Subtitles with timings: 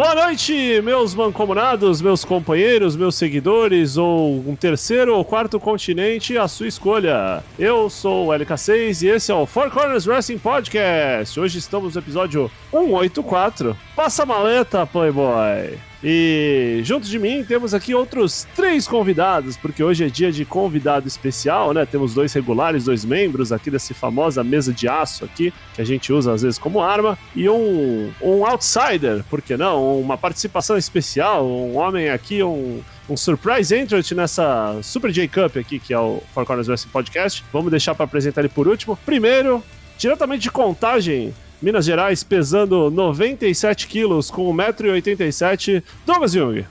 [0.00, 6.48] Boa noite, meus mancomunados, meus companheiros, meus seguidores, ou um terceiro ou quarto continente, a
[6.48, 7.44] sua escolha.
[7.58, 11.38] Eu sou o LK6 e esse é o Four Corners Wrestling Podcast.
[11.38, 13.76] Hoje estamos no episódio 184.
[13.94, 15.89] Passa a maleta, Playboy!
[16.02, 21.06] E junto de mim temos aqui outros três convidados, porque hoje é dia de convidado
[21.06, 21.84] especial, né?
[21.84, 26.10] Temos dois regulares, dois membros aqui dessa famosa mesa de aço aqui, que a gente
[26.12, 30.00] usa às vezes como arma, e um, um outsider, por que não?
[30.00, 35.78] Uma participação especial, um homem aqui, um, um surprise entrant nessa Super J Cup aqui,
[35.78, 37.44] que é o Four Corners Wrestling Podcast.
[37.52, 38.96] Vamos deixar para apresentar ele por último.
[39.04, 39.62] Primeiro,
[39.98, 46.64] diretamente de contagem, Minas Gerais, pesando 97 quilos, com 1,87m, Douglas Jung.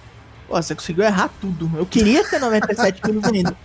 [0.47, 1.69] Pô, você conseguiu errar tudo.
[1.77, 3.55] Eu queria ter 97 quilos ainda.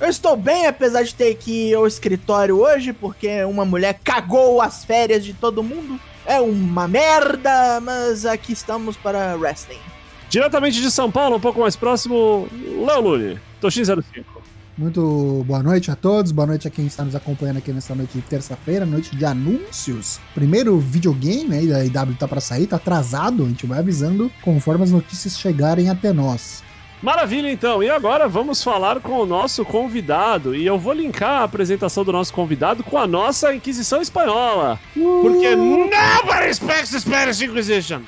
[0.00, 4.60] Eu estou bem, apesar de ter que ir ao escritório hoje, porque uma mulher cagou
[4.60, 6.00] as férias de todo mundo.
[6.26, 9.78] É uma merda, mas aqui estamos para wrestling.
[10.30, 12.48] Diretamente de São Paulo, um pouco mais próximo,
[12.84, 14.33] Léo Lune, Toshin 05.
[14.76, 18.18] Muito boa noite a todos, boa noite a quem está nos acompanhando aqui nessa noite
[18.18, 20.18] de terça-feira, noite de anúncios.
[20.34, 24.82] Primeiro videogame aí da IW tá para sair, tá atrasado, a gente vai avisando conforme
[24.82, 26.64] as notícias chegarem até nós.
[27.00, 27.82] Maravilha, então.
[27.82, 30.56] E agora vamos falar com o nosso convidado.
[30.56, 34.80] E eu vou linkar a apresentação do nosso convidado com a nossa Inquisição Espanhola.
[34.96, 35.20] Uh!
[35.22, 38.00] Porque nobody respects the Spanish Inquisition.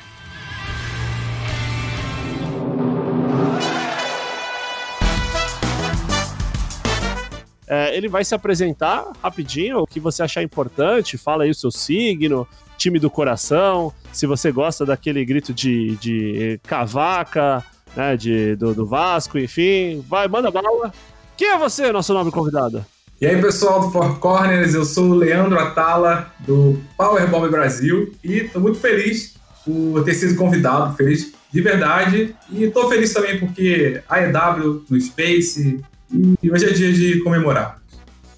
[7.69, 11.71] É, ele vai se apresentar rapidinho, o que você achar importante, fala aí o seu
[11.71, 12.47] signo,
[12.79, 17.65] time do coração, se você gosta daquele grito de, de cavaca,
[17.97, 20.93] né, de, do, do Vasco, enfim, vai, manda bala.
[21.37, 22.85] Quem é você, nosso nobre convidado?
[23.21, 28.41] E aí, pessoal do Four Corners, eu sou o Leandro Atala, do Powerbomb Brasil, e
[28.41, 29.35] estou muito feliz
[29.65, 35.01] por ter sido convidado, feliz de verdade, e estou feliz também porque a EW no
[35.01, 35.81] Space,
[36.11, 37.81] e hoje é dia de comemorar.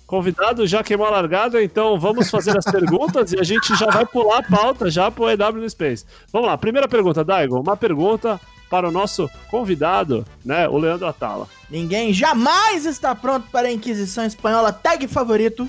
[0.07, 4.07] Convidado já queimou a largada, então vamos fazer as perguntas e a gente já vai
[4.07, 6.05] pular a pauta já pro EW no Space.
[6.33, 7.61] Vamos lá, primeira pergunta, Daigo.
[7.61, 8.41] Uma pergunta
[8.71, 11.47] para o nosso convidado, né, o Leandro Atala.
[11.71, 14.73] Ninguém jamais está pronto para a Inquisição Espanhola.
[14.73, 15.69] Tag favorito?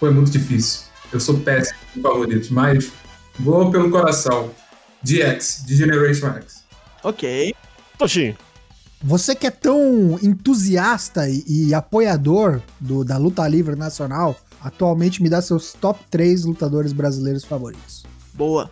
[0.00, 0.86] Foi muito difícil.
[1.12, 2.90] Eu sou péssimo em favoritos, mas
[3.38, 4.50] vou pelo coração.
[5.02, 6.64] DX, de Generation X.
[7.04, 7.54] Ok.
[7.96, 8.34] Toshin.
[9.02, 15.28] Você que é tão entusiasta e, e apoiador do, da luta livre nacional, atualmente me
[15.28, 18.04] dá seus top 3 lutadores brasileiros favoritos.
[18.34, 18.70] Boa.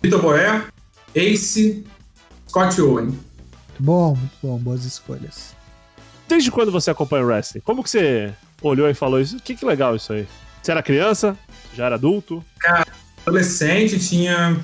[0.00, 0.64] Vitor Boé,
[1.14, 1.84] Ace,
[2.48, 3.06] Scott Owen.
[3.06, 3.20] Muito
[3.80, 5.56] bom, muito bom, boas escolhas.
[6.28, 7.60] Desde quando você acompanha o wrestling?
[7.62, 8.32] Como que você
[8.62, 9.36] olhou e falou isso?
[9.38, 10.26] Que, que legal isso aí.
[10.62, 11.36] Você era criança?
[11.74, 12.44] Já era adulto?
[12.60, 12.86] Cara,
[13.26, 14.56] adolescente, tinha,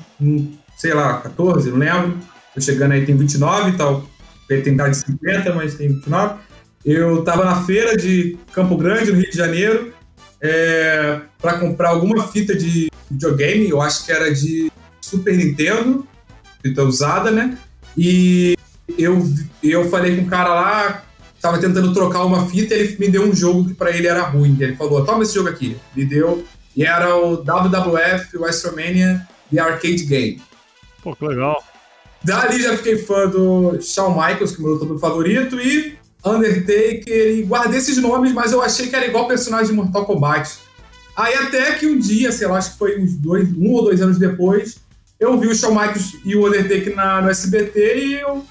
[0.77, 2.19] sei lá, 14, não lembro.
[2.55, 4.18] Tô chegando aí, tem 29 e tal
[4.49, 6.41] ele tem idade de 50, mas tem 29.
[6.85, 9.93] Eu estava na feira de Campo Grande, no Rio de Janeiro,
[10.41, 14.71] é, para comprar alguma fita de videogame, eu acho que era de
[15.01, 16.07] Super Nintendo,
[16.63, 17.59] fita usada, né?
[17.97, 18.55] E
[18.97, 19.23] eu,
[19.63, 21.05] eu falei com o cara lá,
[21.41, 24.57] tava tentando trocar uma fita, ele me deu um jogo que para ele era ruim.
[24.61, 25.77] Ele falou: toma esse jogo aqui.
[25.97, 26.45] Me deu,
[26.77, 30.43] e era o WWF WrestleMania The Arcade Game.
[31.03, 31.63] Pô, que legal.
[32.23, 37.39] Dali já fiquei fã do Shawn Michaels, que é o meu lutador favorito, e Undertaker,
[37.39, 40.59] e guardei esses nomes, mas eu achei que era igual personagem de Mortal Kombat.
[41.17, 44.01] Aí até que um dia, sei lá, acho que foi uns dois, um ou dois
[44.01, 44.77] anos depois,
[45.19, 48.45] eu vi o Shawn Michaels e o Undertaker na, no SBT e eu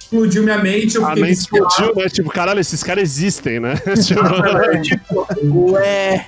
[0.00, 0.96] explodiu minha mente.
[0.96, 2.08] Eu a mente explodiu, né?
[2.08, 3.74] Tipo, caralho, esses caras existem, né?
[4.82, 5.26] tipo,
[5.70, 6.26] ué.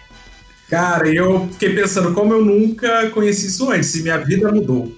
[0.68, 4.95] Cara, eu fiquei pensando como eu nunca conheci isso antes, e minha vida mudou.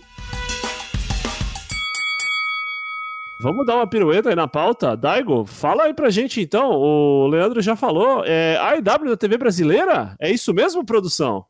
[3.40, 4.96] Vamos dar uma pirueta aí na pauta.
[4.96, 6.73] Daigo, fala aí pra gente então.
[6.73, 8.25] O Leandro já falou.
[8.25, 10.17] É a IW da TV brasileira?
[10.20, 11.44] É isso mesmo, produção?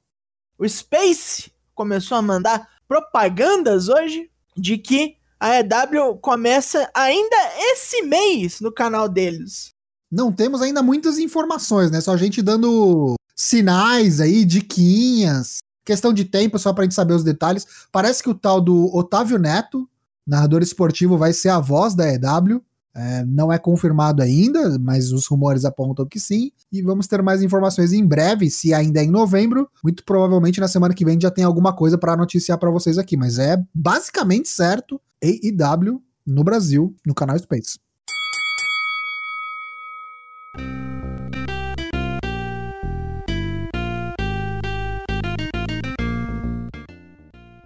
[0.58, 7.37] O Space começou a mandar propagandas hoje de que a EW começa ainda
[7.73, 9.73] esse mês no canal deles.
[10.11, 12.02] Não temos ainda muitas informações, né?
[12.02, 15.58] Só a gente dando sinais aí, diquinhas.
[15.87, 17.67] Questão de tempo, só pra gente saber os detalhes.
[17.91, 19.88] Parece que o tal do Otávio Neto,
[20.28, 22.62] narrador esportivo vai ser a voz da EW.
[22.94, 26.50] É, não é confirmado ainda, mas os rumores apontam que sim.
[26.72, 29.69] E vamos ter mais informações em breve, se ainda é em novembro.
[29.82, 33.16] Muito provavelmente na semana que vem já tem alguma coisa para noticiar para vocês aqui.
[33.16, 37.78] Mas é basicamente certo AEW no Brasil, no canal Space.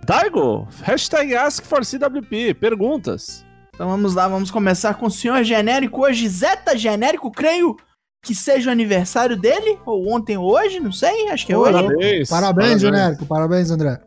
[0.04, 3.46] Daigo, hashtag AskForCWP, perguntas.
[3.72, 7.76] Então vamos lá, vamos começar com o senhor genérico hoje, Zeta genérico, creio
[8.20, 11.72] que seja o aniversário dele, ou ontem ou hoje, não sei, acho que é hoje.
[11.72, 12.28] Parabéns.
[12.28, 13.26] Parabéns, genérico.
[13.26, 14.00] Parabéns, André.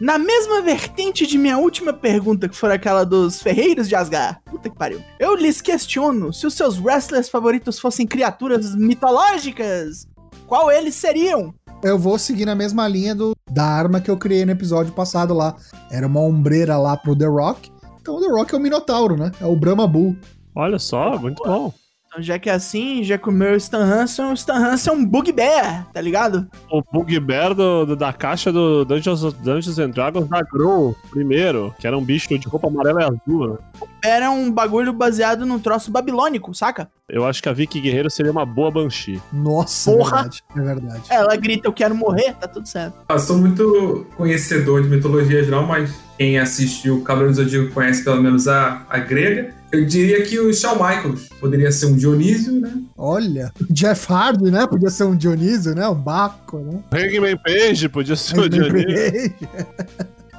[0.00, 4.38] Na mesma vertente de minha última pergunta, que foi aquela dos ferreiros de Asgard.
[4.46, 5.02] Puta que pariu.
[5.18, 10.08] Eu lhes questiono se os seus wrestlers favoritos fossem criaturas mitológicas,
[10.46, 11.54] qual eles seriam?
[11.84, 15.34] Eu vou seguir na mesma linha do, da arma que eu criei no episódio passado
[15.34, 15.54] lá.
[15.90, 17.70] Era uma ombreira lá pro The Rock.
[18.00, 19.30] Então o The Rock é o Minotauro, né?
[19.38, 20.16] É o Brahma Bull.
[20.54, 21.74] Olha só, muito bom.
[22.14, 24.96] Então, já que é assim, já que o meu Stan Hansen, o Stan Hansen é
[24.96, 26.46] um Bugbear, tá ligado?
[26.70, 31.88] O Bugbear do, do- da caixa do Dungeons, Dungeons and Dragons da Grow, primeiro, que
[31.88, 33.48] era um bicho de roupa amarela e azul.
[33.48, 33.56] né?
[34.04, 36.88] Era um bagulho baseado num troço babilônico, saca?
[37.08, 39.20] Eu acho que a Vicky Guerreiro seria uma boa Banshee.
[39.32, 40.18] Nossa, Porra.
[40.18, 40.42] é verdade.
[40.56, 41.02] É verdade.
[41.10, 42.94] Ela grita, eu quero morrer, tá tudo certo.
[43.08, 48.22] Eu sou muito conhecedor de mitologia geral, mas quem assistiu Cavaleiro do Zodíaco conhece pelo
[48.22, 49.52] menos a, a grega.
[49.74, 52.72] Eu diria que o Shawn Michaels poderia ser um Dionísio, né?
[52.96, 54.66] Olha, Jeff Hardy, né?
[54.66, 55.88] Podia ser um Dionísio, né?
[55.88, 56.80] Um Baco, né?
[56.92, 59.34] Hangman Page podia ser o Dionísio.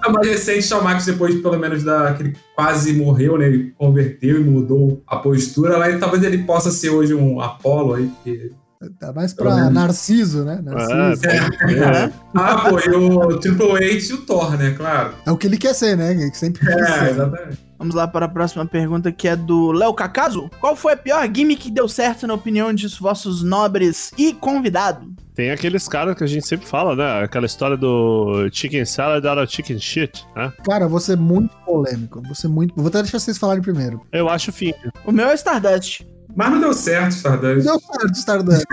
[0.01, 3.47] A mais recente, Shawn Michaels, depois pelo menos da, que ele quase morreu, né?
[3.47, 7.95] Ele converteu e mudou a postura lá, e talvez ele possa ser hoje um Apolo
[7.95, 8.51] aí, porque...
[8.99, 9.69] Tá mais pra.
[9.69, 10.59] Narciso, né?
[10.63, 11.27] Narciso.
[11.27, 14.71] É, Ah, pô, e o Triple H e o Thor, né?
[14.77, 15.13] Claro.
[15.25, 16.11] É o que ele quer ser, né?
[16.11, 17.09] Ele sempre quis É, ser.
[17.11, 17.65] exatamente.
[17.77, 20.49] Vamos lá para a próxima pergunta, que é do Léo Cacaso.
[20.61, 25.13] Qual foi a pior gimmick que deu certo na opinião de vossos nobres e convidado?
[25.35, 27.23] Tem aqueles caras que a gente sempre fala, né?
[27.25, 30.53] Aquela história do chicken salad out of chicken shit, né?
[30.65, 32.21] Cara, eu vou ser muito polêmico.
[32.25, 32.73] Vou ser muito.
[32.77, 34.01] Vou até deixar vocês falarem primeiro.
[34.13, 34.73] Eu acho fim.
[35.05, 36.05] O meu é Stardust.
[36.35, 37.63] Mas não deu certo, Stardust.
[37.65, 38.65] Deu certo, Stardust.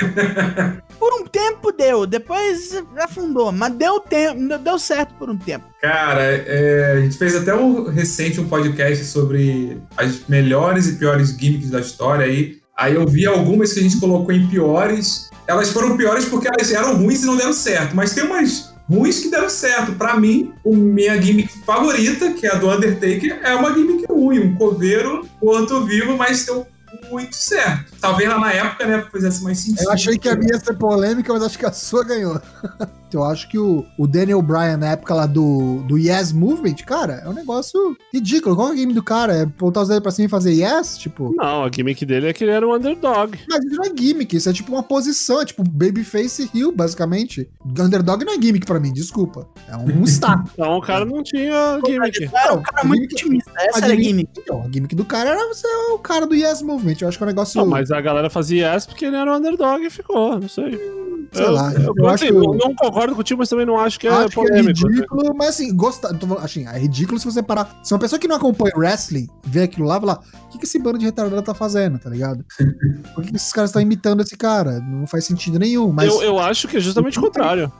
[0.98, 5.64] Por um tempo deu, depois afundou, mas deu tempo, deu certo por um tempo.
[5.80, 11.30] Cara, é, a gente fez até um, recente um podcast sobre as melhores e piores
[11.30, 12.58] gimmicks da história aí.
[12.76, 15.30] Aí eu vi algumas que a gente colocou em piores.
[15.46, 17.94] Elas foram piores porque elas eram ruins e não deram certo.
[17.94, 19.92] Mas tem umas ruins que deram certo.
[19.92, 24.40] Pra mim, a minha gimmick favorita, que é a do Undertaker, é uma gimmick ruim.
[24.40, 26.66] Um coveiro morto vivo, mas deu
[27.10, 27.92] muito certo.
[28.00, 29.84] Talvez lá na época, né, fizesse mais sentido.
[29.84, 32.40] Eu achei que a minha ia ser polêmica, mas acho que a sua ganhou.
[33.12, 37.14] Eu acho que o, o Daniel Bryan, na época lá do, do Yes Movement, cara,
[37.24, 38.54] é um negócio ridículo.
[38.54, 39.34] Qual é o game do cara?
[39.34, 40.96] É botar os dedos pra cima e fazer Yes?
[40.96, 41.34] Tipo.
[41.36, 43.38] Não, a gimmick dele é que ele era um underdog.
[43.48, 47.50] Mas isso não é gimmick, isso é tipo uma posição, é tipo Babyface Hill, basicamente.
[47.64, 49.48] Underdog não é gimmick pra mim, desculpa.
[49.68, 50.52] É um status.
[50.52, 52.30] Então o cara não tinha gimmick.
[52.32, 54.30] Era um cara muito otimista, essa era a gimmick.
[54.38, 56.96] Então, a gimmick do cara era você é o cara do Yes Movement.
[57.04, 57.60] Eu acho que é um negócio.
[57.60, 60.78] Não, mas a galera fazia yes porque ele era um underdog e ficou, não sei.
[61.32, 64.00] Sei eu, lá, Eu, eu assim, acho- não, não concordo contigo, mas também não acho
[64.00, 64.88] que é acho que é polêmico.
[64.88, 64.94] né?
[64.94, 67.78] ridículo, mas assim, gosta, assim, é ridículo se você parar.
[67.84, 70.64] Se uma pessoa que não acompanha wrestling vê aquilo lá, vai lá, o que, que
[70.64, 72.44] esse bando de retardado tá fazendo, tá ligado?
[73.14, 74.80] Por que, que esses caras estão imitando esse cara?
[74.80, 76.08] Não faz sentido nenhum, mas.
[76.08, 77.72] Eu, eu acho que é justamente o contrário.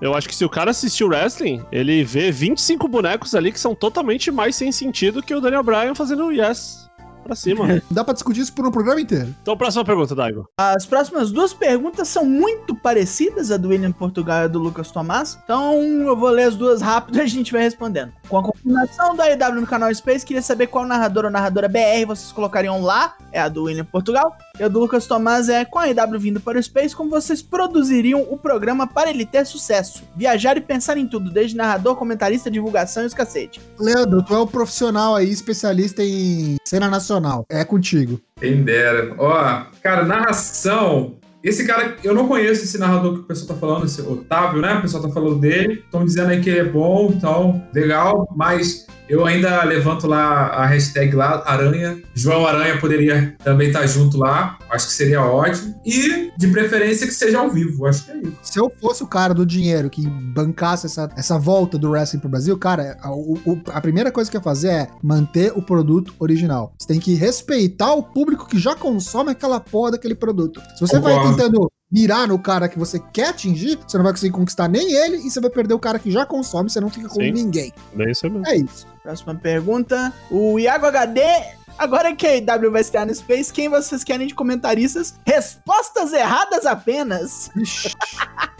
[0.00, 3.74] Eu acho que se o cara assistiu wrestling, ele vê 25 bonecos ali que são
[3.74, 6.87] totalmente mais sem sentido que o Daniel Bryan fazendo yes
[7.28, 7.82] pra cima.
[7.90, 9.34] Dá pra discutir isso por um programa inteiro.
[9.42, 10.48] então, próxima pergunta, Daigo.
[10.58, 14.90] As próximas duas perguntas são muito parecidas, a do William Portugal e a do Lucas
[14.90, 15.38] Tomás.
[15.44, 18.12] Então eu vou ler as duas rápido e a gente vai respondendo.
[18.28, 22.06] Com a confirmação da AEW no canal Space, queria saber qual narrador ou narradora BR
[22.06, 23.14] vocês colocariam lá.
[23.32, 24.36] É a do William Portugal.
[24.58, 27.40] E a do Lucas Tomás é com a AEW vindo para o Space, como vocês
[27.40, 30.02] produziriam o programa para ele ter sucesso.
[30.16, 33.60] Viajar e pensar em tudo, desde narrador, comentarista, divulgação e os cacete.
[33.78, 37.46] Leandro, tu é o profissional aí, especialista em cena nacional.
[37.48, 38.20] É contigo.
[38.40, 39.14] Quem dera.
[39.16, 41.16] Ó, cara, narração.
[41.42, 44.74] Esse cara, eu não conheço esse narrador que o pessoal tá falando, esse Otávio, né?
[44.74, 45.84] O pessoal tá falando dele.
[45.84, 48.28] Estão dizendo aí que ele é bom, então, legal.
[48.34, 51.98] Mas eu ainda levanto lá a hashtag lá, Aranha.
[52.14, 54.58] João Aranha poderia também estar junto lá.
[54.70, 55.74] Acho que seria ótimo.
[55.84, 57.86] E, de preferência, que seja ao vivo.
[57.86, 58.36] Acho que é isso.
[58.42, 62.28] Se eu fosse o cara do dinheiro que bancasse essa, essa volta do wrestling pro
[62.28, 63.38] Brasil, cara, a, o-
[63.72, 66.72] a primeira coisa que eu ia fazer é manter o produto original.
[66.78, 70.60] Você tem que respeitar o público que já consome aquela porra daquele produto.
[70.74, 71.36] Se você vai Concordo.
[71.36, 75.16] tentando mirar no cara que você quer atingir, você não vai conseguir conquistar nem ele
[75.16, 77.32] e você vai perder o cara que já consome, você não fica com Sim.
[77.32, 77.72] ninguém.
[77.94, 78.46] Bem isso mesmo.
[78.46, 78.86] É isso.
[79.02, 80.12] Próxima pergunta.
[80.30, 81.57] O Iago HD.
[81.78, 85.14] Agora que a IW vai estrear no Space, quem vocês querem de comentaristas?
[85.24, 87.50] Respostas erradas apenas.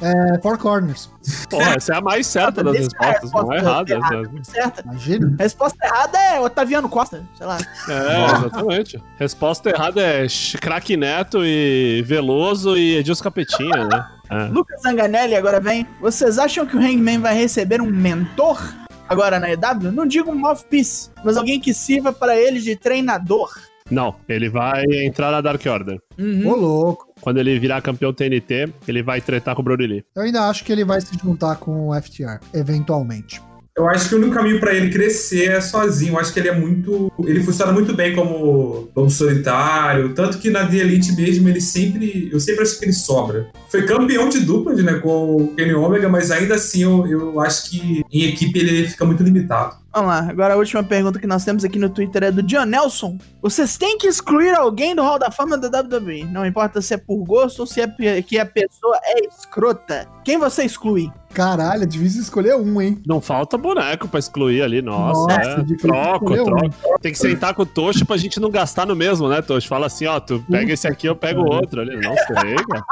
[0.00, 1.10] É, Four Corners.
[1.50, 3.92] Porra, essa é a mais certa das respostas, não é resposta errada.
[3.94, 4.30] errada.
[4.40, 4.82] essa- Certa.
[4.82, 5.36] Imagina.
[5.38, 7.58] Resposta errada é Otaviano Costa, sei lá.
[7.88, 9.02] É, exatamente.
[9.18, 10.26] Resposta errada é
[10.60, 14.06] Craque Neto e Veloso e Edilson Capetinha, né?
[14.30, 14.44] É.
[14.44, 15.86] Lucas Zanganelli agora vem.
[16.00, 18.60] Vocês acham que o Hangman vai receber um mentor?
[19.08, 23.50] Agora na EW, não digo um mouthpiece, mas alguém que sirva para eles de treinador.
[23.90, 25.98] Não, ele vai entrar na Dark Order.
[26.18, 26.46] Uhum.
[26.46, 27.08] Ô, louco.
[27.20, 30.04] Quando ele virar campeão TNT, ele vai tretar com o Brody Lee.
[30.14, 33.40] Eu ainda acho que ele vai se juntar com o FTR, eventualmente.
[33.78, 36.14] Eu acho que o único caminho pra ele crescer é sozinho.
[36.14, 37.12] Eu acho que ele é muito.
[37.24, 40.12] Ele funciona muito bem como lobo solitário.
[40.14, 42.28] Tanto que na The Elite mesmo, ele sempre.
[42.32, 43.46] Eu sempre acho que ele sobra.
[43.68, 47.70] Foi campeão de duplas, né, com o Kenny Omega, mas ainda assim eu, eu acho
[47.70, 49.76] que em equipe ele fica muito limitado.
[49.98, 52.66] Vamos lá, agora a última pergunta que nós temos aqui no Twitter é do John
[52.66, 53.18] Nelson.
[53.42, 56.22] Vocês têm que excluir alguém do Hall da Fama da WWE.
[56.22, 60.06] Não importa se é por gosto ou se é que a pessoa é escrota.
[60.24, 61.10] Quem você exclui?
[61.34, 63.02] Caralho, é difícil escolher um, hein?
[63.04, 65.20] Não falta boneco pra excluir ali, nossa.
[65.20, 65.62] Nossa, é.
[65.62, 66.70] difícil Troco, escolher um.
[66.70, 67.00] troco.
[67.00, 69.66] Tem que sentar com o Tocho pra gente não gastar no mesmo, né, Tocho?
[69.66, 71.96] Fala assim, ó, tu pega esse aqui, eu pego o outro ali.
[71.96, 72.84] Não sei, cara.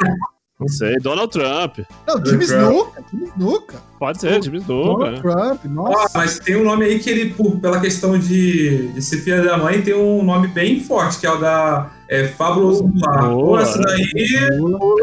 [0.58, 0.96] Não sei.
[0.96, 1.78] Donald Trump.
[2.06, 2.42] Não, Trump.
[2.42, 3.04] Snuka.
[3.10, 3.82] Jimmy Snuka.
[3.98, 5.04] Pode ser, Jimmy Snuka.
[5.10, 5.20] Donald né?
[5.20, 6.18] Trump, nossa.
[6.18, 9.58] mas tem um nome aí que ele, por, pela questão de, de ser filha da
[9.58, 13.20] mãe, tem um nome bem forte, que é o da é, Fabuloso Goulart.
[13.20, 13.62] Pô, Boa.
[13.62, 14.04] essa daí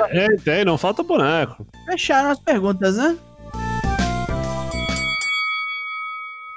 [0.10, 1.68] É, tem, não falta boneco.
[1.86, 3.16] Fecharam as perguntas, né?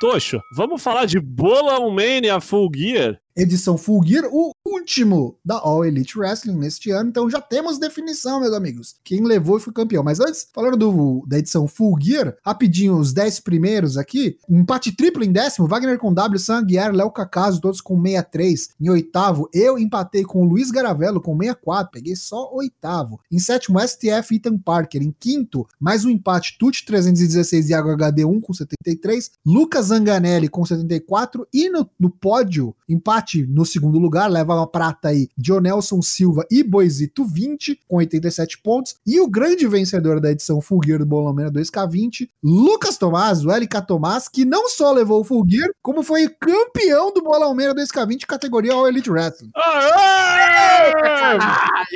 [0.00, 3.18] Tocho, vamos falar de Bola Mania Full Gear?
[3.36, 7.10] Edição Full Gear, o último da All Elite Wrestling neste ano.
[7.10, 8.96] Então já temos definição, meus amigos.
[9.04, 10.02] Quem levou e foi campeão.
[10.02, 14.38] Mas antes, falando do, da edição Full Gear, rapidinho, os 10 primeiros aqui.
[14.48, 18.70] Empate triplo em décimo, Wagner com W, Sanguiar, Léo Cacaso, todos com 63.
[18.80, 23.20] Em oitavo, eu empatei com o Luiz Garavello com 64, peguei só oitavo.
[23.30, 25.02] Em sétimo, STF Ethan Parker.
[25.02, 29.30] Em quinto, mais um empate, Tuti 316 e HD1 com 73.
[29.44, 31.46] Lucas Zanganelli com 74.
[31.52, 36.62] E no, no pódio, empate no segundo lugar, leva uma prata aí, Dionelson Silva e
[36.62, 38.96] Boisito 20, com 87 pontos.
[39.06, 43.82] E o grande vencedor da edição Full Gear do Bolomena 2K20, Lucas Tomás, o LK
[43.86, 48.72] Tomás, que não só levou o Full Gear, como foi campeão do Bolomena 2K20, categoria
[48.72, 49.50] All Elite Wrestling.
[49.54, 50.92] Aê!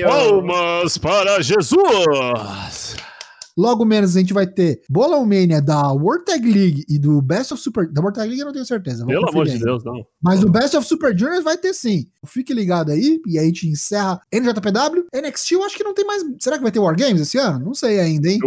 [0.05, 2.97] Palmas para Jesus!
[3.61, 7.63] Logo menos a gente vai ter Bolomania da World Tag League e do Best of
[7.63, 7.87] Super...
[7.93, 9.05] Da World Tag League eu não tenho certeza.
[9.05, 9.59] vou Pelo amor de.
[9.59, 10.03] Deus, não.
[10.23, 12.07] Mas o Best of Super Juniors vai ter sim.
[12.27, 13.21] Fique ligado aí.
[13.27, 15.05] E aí a gente encerra NJPW.
[15.15, 16.23] NXT eu acho que não tem mais.
[16.39, 17.59] Será que vai ter Wargames esse ano?
[17.63, 18.39] Não sei ainda, hein?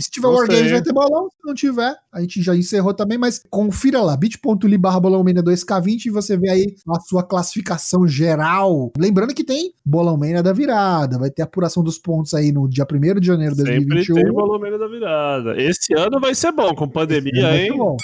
[0.00, 0.70] Se tiver Não Wargames sei.
[0.72, 1.28] vai ter bolão.
[1.30, 3.16] Se não tiver, a gente já encerrou também.
[3.18, 8.06] Mas confira lá, bit.ly barra bolão Mania 2K20 e você vê aí a sua classificação
[8.06, 8.92] geral.
[8.98, 11.18] Lembrando que tem bolão Mania da virada.
[11.18, 14.14] Vai ter apuração dos pontos aí no dia 1 de janeiro de Sempre 2021.
[14.14, 15.60] tem volume da virada.
[15.60, 17.70] Esse ano vai ser bom, com pandemia, Vai hein?
[17.72, 17.96] ser bom.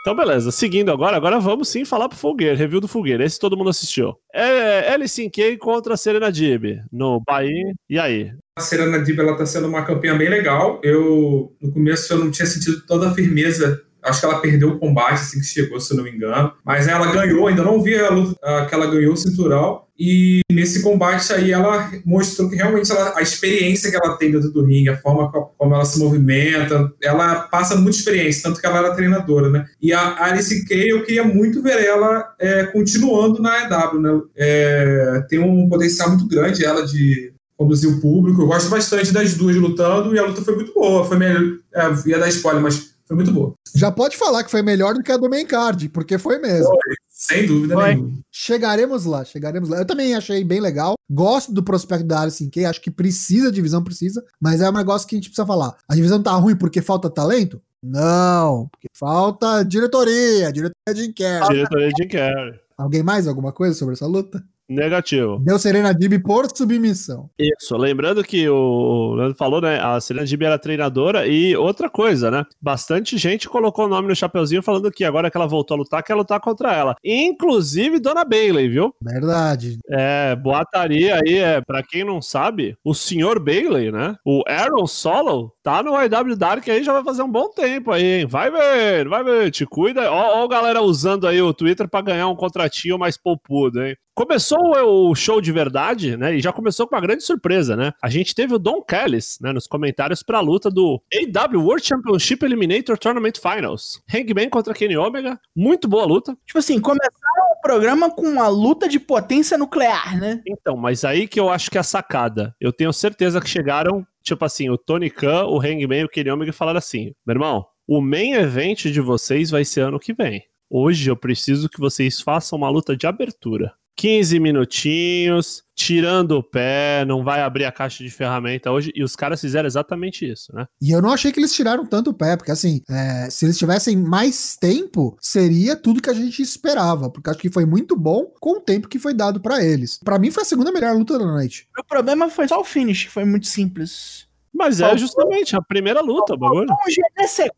[0.00, 0.50] Então, beleza.
[0.50, 3.24] Seguindo agora, agora vamos sim falar pro Fogueira, review do Fogueira.
[3.24, 4.14] Esse todo mundo assistiu.
[4.32, 7.74] É LCK contra a Serena Dib no Bahia.
[7.88, 8.32] E aí?
[8.56, 10.80] a Serena Dib ela tá sendo uma campeã bem legal.
[10.82, 13.82] Eu, no começo, eu não tinha sentido toda a firmeza.
[14.02, 16.52] Acho que ela perdeu o combate assim que chegou, se eu não me engano.
[16.64, 19.82] Mas ela ganhou, ainda não vi a luta ah, que ela ganhou o cinturão.
[19.98, 24.50] E nesse combate aí ela mostrou que realmente ela- a experiência que ela tem dentro
[24.50, 28.66] do ringue, a forma co- como ela se movimenta, ela passa muita experiência, tanto que
[28.66, 29.66] ela era treinadora, né?
[29.80, 34.20] E a Alice Kay, eu queria muito ver ela é, continuando na EW, né?
[34.36, 38.40] É, tem um potencial muito grande ela de conduzir o público.
[38.40, 41.04] Eu gosto bastante das duas lutando e a luta foi muito boa.
[41.04, 41.42] Foi melhor,
[41.74, 43.54] é, ia dar spoiler, mas foi muito boa.
[43.74, 46.70] Já pode falar que foi melhor do que a do main card, porque foi mesmo.
[47.08, 47.94] Sem dúvida Foi.
[47.94, 48.18] nenhuma.
[48.30, 49.78] Chegaremos lá, chegaremos lá.
[49.78, 50.94] Eu também achei bem legal.
[51.10, 54.72] Gosto do prospecto da Alice Kay, acho que precisa, a divisão precisa, mas é um
[54.72, 55.76] negócio que a gente precisa falar.
[55.88, 57.60] A divisão tá ruim porque falta talento?
[57.82, 61.48] Não, porque falta diretoria, diretoria de Kerr.
[61.48, 62.60] Diretoria de Carey.
[62.78, 64.40] Alguém mais alguma coisa sobre essa luta?
[64.70, 65.40] Negativo.
[65.40, 67.28] Deu Serena Dib por submissão.
[67.36, 69.80] Isso, lembrando que o Leandro falou, né?
[69.80, 72.46] A Serena Dib era treinadora e outra coisa, né?
[72.62, 76.04] Bastante gente colocou o nome no chapeuzinho falando que agora que ela voltou a lutar,
[76.04, 76.94] quer lutar contra ela.
[77.04, 78.94] Inclusive Dona Bailey, viu?
[79.02, 79.78] Verdade.
[79.90, 84.14] É, boataria aí, é, pra quem não sabe, o senhor Bailey, né?
[84.24, 88.20] O Aaron Solo tá no IW Dark aí já vai fazer um bom tempo aí,
[88.20, 88.26] hein?
[88.26, 90.10] Vai ver, vai ver, te cuida.
[90.10, 93.96] Ó, ó, a galera usando aí o Twitter pra ganhar um contratinho mais poupudo, hein?
[94.14, 96.34] Começou o show de verdade, né?
[96.34, 97.92] E já começou com uma grande surpresa, né?
[98.02, 102.44] A gente teve o Don Callis, né, nos comentários pra luta do AW World Championship
[102.44, 104.02] Eliminator Tournament Finals.
[104.12, 105.40] Hangman contra Kenny Omega.
[105.56, 106.36] Muito boa luta.
[106.44, 110.42] Tipo assim, começaram o programa com uma luta de potência nuclear, né?
[110.46, 112.54] Então, mas aí que eu acho que é a sacada.
[112.60, 116.30] Eu tenho certeza que chegaram, tipo assim, o Tony Khan, o Hangman e o Kenny
[116.30, 120.42] Omega falaram assim: meu irmão, o main event de vocês vai ser ano que vem.
[120.68, 123.72] Hoje eu preciso que vocês façam uma luta de abertura.
[123.96, 128.92] 15 minutinhos, tirando o pé, não vai abrir a caixa de ferramenta hoje.
[128.94, 130.66] E os caras fizeram exatamente isso, né?
[130.80, 133.56] E eu não achei que eles tiraram tanto o pé, porque assim, é, se eles
[133.56, 138.30] tivessem mais tempo, seria tudo que a gente esperava, porque acho que foi muito bom
[138.38, 139.98] com o tempo que foi dado pra eles.
[140.04, 141.66] Pra mim foi a segunda melhor luta da noite.
[141.78, 144.28] O problema foi só o finish, que foi muito simples.
[144.52, 146.68] Mas é Faltou- justamente a primeira luta, o bagulho.
[146.68, 147.50] Faltou um GDC4,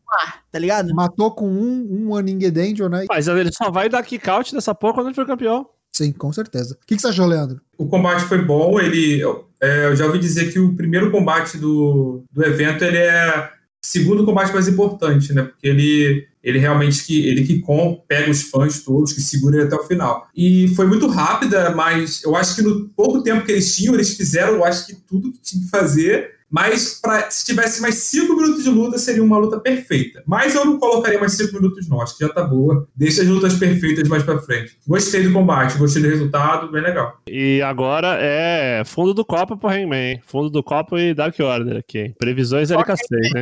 [0.49, 0.95] tá ligado?
[0.95, 3.05] Matou com um, um Aning Danger, né?
[3.09, 5.67] Mas ele só vai dar kick-out dessa porra quando ele for campeão.
[5.93, 6.75] Sim, com certeza.
[6.81, 7.61] O que, que você achou, Leandro?
[7.77, 9.21] O combate foi bom, ele.
[9.61, 13.51] é, eu já ouvi dizer que o primeiro combate do, do evento ele é
[13.83, 15.43] o segundo combate mais importante, né?
[15.43, 19.65] Porque ele, ele realmente que ele que com, pega os fãs todos, que segura ele
[19.65, 20.27] até o final.
[20.35, 24.17] E foi muito rápida, mas eu acho que no pouco tempo que eles tinham, eles
[24.17, 26.31] fizeram, eu acho que tudo que tinha que fazer.
[26.53, 30.21] Mas pra, se tivesse mais cinco minutos de luta, seria uma luta perfeita.
[30.27, 31.99] Mas eu não colocaria mais cinco minutos, não.
[31.99, 32.87] Acho que já tá boa.
[32.95, 34.77] Deixa as lutas perfeitas mais pra frente.
[34.87, 37.17] Gostei do combate, gostei do resultado, bem legal.
[37.27, 40.21] E agora é fundo do copo pro Hangman, hein?
[40.27, 42.13] Fundo do copo e Dark Order aqui.
[42.19, 42.97] Previsões LK6,
[43.33, 43.41] né?